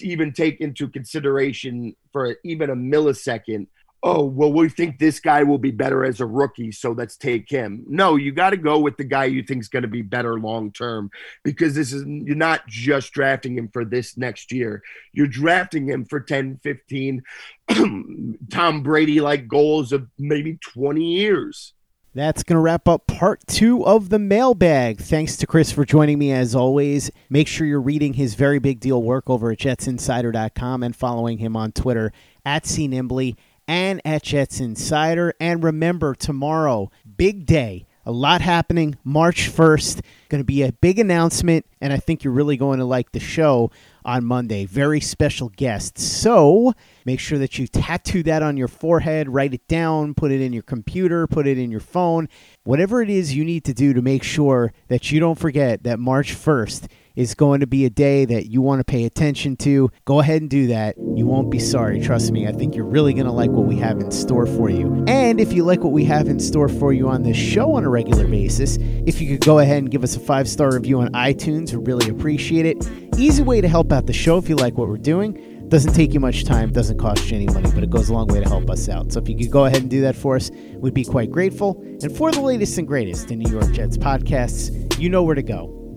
even 0.00 0.32
take 0.32 0.60
into 0.60 0.88
consideration 0.88 1.94
for 2.12 2.36
even 2.44 2.70
a 2.70 2.76
millisecond 2.76 3.66
oh, 4.02 4.24
well, 4.24 4.52
we 4.52 4.68
think 4.68 4.98
this 4.98 5.20
guy 5.20 5.42
will 5.42 5.58
be 5.58 5.70
better 5.70 6.04
as 6.04 6.20
a 6.20 6.26
rookie, 6.26 6.72
so 6.72 6.90
let's 6.90 7.16
take 7.16 7.48
him. 7.48 7.84
No, 7.86 8.16
you 8.16 8.32
got 8.32 8.50
to 8.50 8.56
go 8.56 8.80
with 8.80 8.96
the 8.96 9.04
guy 9.04 9.26
you 9.26 9.42
think 9.42 9.60
is 9.60 9.68
going 9.68 9.82
to 9.82 9.88
be 9.88 10.02
better 10.02 10.38
long 10.40 10.72
term 10.72 11.10
because 11.44 11.74
this 11.74 11.92
is 11.92 12.04
you're 12.06 12.34
not 12.34 12.66
just 12.66 13.12
drafting 13.12 13.56
him 13.56 13.68
for 13.68 13.84
this 13.84 14.16
next 14.16 14.50
year. 14.50 14.82
You're 15.12 15.28
drafting 15.28 15.86
him 15.86 16.04
for 16.04 16.20
10, 16.20 16.58
15 16.62 17.22
Tom 18.50 18.82
Brady 18.82 19.20
like 19.20 19.46
goals 19.46 19.92
of 19.92 20.08
maybe 20.18 20.58
20 20.60 21.04
years. 21.04 21.72
That's 22.14 22.42
going 22.42 22.56
to 22.56 22.60
wrap 22.60 22.88
up 22.88 23.06
part 23.06 23.46
two 23.46 23.86
of 23.86 24.10
the 24.10 24.18
mailbag. 24.18 24.98
Thanks 24.98 25.36
to 25.38 25.46
Chris 25.46 25.72
for 25.72 25.86
joining 25.86 26.18
me 26.18 26.30
as 26.30 26.54
always. 26.54 27.10
Make 27.30 27.48
sure 27.48 27.66
you're 27.66 27.80
reading 27.80 28.12
his 28.12 28.34
very 28.34 28.58
big 28.58 28.80
deal 28.80 29.02
work 29.02 29.30
over 29.30 29.50
at 29.50 29.58
jetsinsider.com 29.58 30.82
and 30.82 30.94
following 30.94 31.38
him 31.38 31.56
on 31.56 31.72
Twitter 31.72 32.12
at 32.44 32.64
CNimbly 32.64 33.36
and 33.66 34.00
at 34.04 34.22
Jets 34.22 34.60
Insider. 34.60 35.34
And 35.40 35.62
remember, 35.62 36.14
tomorrow, 36.14 36.90
big 37.16 37.46
day. 37.46 37.86
A 38.04 38.10
lot 38.10 38.40
happening 38.40 38.98
March 39.04 39.48
1st. 39.48 40.00
Going 40.28 40.40
to 40.40 40.44
be 40.44 40.64
a 40.64 40.72
big 40.72 40.98
announcement, 40.98 41.66
and 41.80 41.92
I 41.92 41.98
think 41.98 42.24
you're 42.24 42.32
really 42.32 42.56
going 42.56 42.80
to 42.80 42.84
like 42.84 43.12
the 43.12 43.20
show 43.20 43.70
on 44.04 44.24
Monday. 44.24 44.64
Very 44.64 45.00
special 45.00 45.50
guests. 45.50 46.02
So 46.02 46.72
make 47.04 47.20
sure 47.20 47.38
that 47.38 47.60
you 47.60 47.68
tattoo 47.68 48.24
that 48.24 48.42
on 48.42 48.56
your 48.56 48.66
forehead, 48.66 49.28
write 49.28 49.54
it 49.54 49.68
down, 49.68 50.14
put 50.14 50.32
it 50.32 50.40
in 50.40 50.52
your 50.52 50.64
computer, 50.64 51.28
put 51.28 51.46
it 51.46 51.58
in 51.58 51.70
your 51.70 51.78
phone, 51.78 52.28
whatever 52.64 53.02
it 53.02 53.10
is 53.10 53.36
you 53.36 53.44
need 53.44 53.64
to 53.66 53.72
do 53.72 53.92
to 53.92 54.02
make 54.02 54.24
sure 54.24 54.72
that 54.88 55.12
you 55.12 55.20
don't 55.20 55.38
forget 55.38 55.84
that 55.84 56.00
March 56.00 56.34
1st 56.34 56.88
is 57.16 57.34
going 57.34 57.60
to 57.60 57.66
be 57.66 57.84
a 57.84 57.90
day 57.90 58.24
that 58.24 58.46
you 58.46 58.62
want 58.62 58.80
to 58.80 58.84
pay 58.84 59.04
attention 59.04 59.56
to, 59.56 59.90
go 60.04 60.20
ahead 60.20 60.40
and 60.40 60.50
do 60.50 60.68
that. 60.68 60.96
You 60.98 61.26
won't 61.26 61.50
be 61.50 61.58
sorry. 61.58 62.00
Trust 62.00 62.32
me. 62.32 62.46
I 62.46 62.52
think 62.52 62.74
you're 62.74 62.84
really 62.84 63.12
going 63.12 63.26
to 63.26 63.32
like 63.32 63.50
what 63.50 63.66
we 63.66 63.76
have 63.76 63.98
in 63.98 64.10
store 64.10 64.46
for 64.46 64.70
you. 64.70 65.04
And 65.06 65.40
if 65.40 65.52
you 65.52 65.64
like 65.64 65.82
what 65.82 65.92
we 65.92 66.04
have 66.04 66.28
in 66.28 66.40
store 66.40 66.68
for 66.68 66.92
you 66.92 67.08
on 67.08 67.22
this 67.22 67.36
show 67.36 67.74
on 67.74 67.84
a 67.84 67.90
regular 67.90 68.26
basis, 68.26 68.78
if 69.06 69.20
you 69.20 69.28
could 69.28 69.44
go 69.44 69.58
ahead 69.58 69.78
and 69.78 69.90
give 69.90 70.04
us 70.04 70.16
a 70.16 70.20
five 70.20 70.48
star 70.48 70.72
review 70.72 71.00
on 71.00 71.08
iTunes, 71.12 71.72
we 71.72 71.84
really 71.84 72.08
appreciate 72.08 72.66
it. 72.66 72.88
Easy 73.18 73.42
way 73.42 73.60
to 73.60 73.68
help 73.68 73.92
out 73.92 74.06
the 74.06 74.12
show 74.12 74.38
if 74.38 74.48
you 74.48 74.56
like 74.56 74.76
what 74.76 74.88
we're 74.88 74.96
doing. 74.96 75.68
Doesn't 75.68 75.94
take 75.94 76.12
you 76.12 76.20
much 76.20 76.44
time, 76.44 76.70
doesn't 76.70 76.98
cost 76.98 77.30
you 77.30 77.36
any 77.36 77.46
money, 77.46 77.70
but 77.74 77.82
it 77.82 77.88
goes 77.88 78.10
a 78.10 78.12
long 78.12 78.26
way 78.26 78.40
to 78.40 78.48
help 78.48 78.68
us 78.68 78.90
out. 78.90 79.10
So 79.10 79.20
if 79.20 79.28
you 79.28 79.36
could 79.36 79.50
go 79.50 79.64
ahead 79.64 79.80
and 79.80 79.90
do 79.90 80.02
that 80.02 80.14
for 80.14 80.36
us, 80.36 80.50
we'd 80.76 80.92
be 80.92 81.04
quite 81.04 81.30
grateful. 81.30 81.80
And 82.02 82.14
for 82.14 82.30
the 82.30 82.42
latest 82.42 82.76
and 82.76 82.86
greatest 82.86 83.30
in 83.30 83.38
New 83.38 83.50
York 83.50 83.72
Jets 83.72 83.96
podcasts, 83.96 84.98
you 84.98 85.08
know 85.08 85.22
where 85.22 85.34
to 85.34 85.42
go 85.42 85.81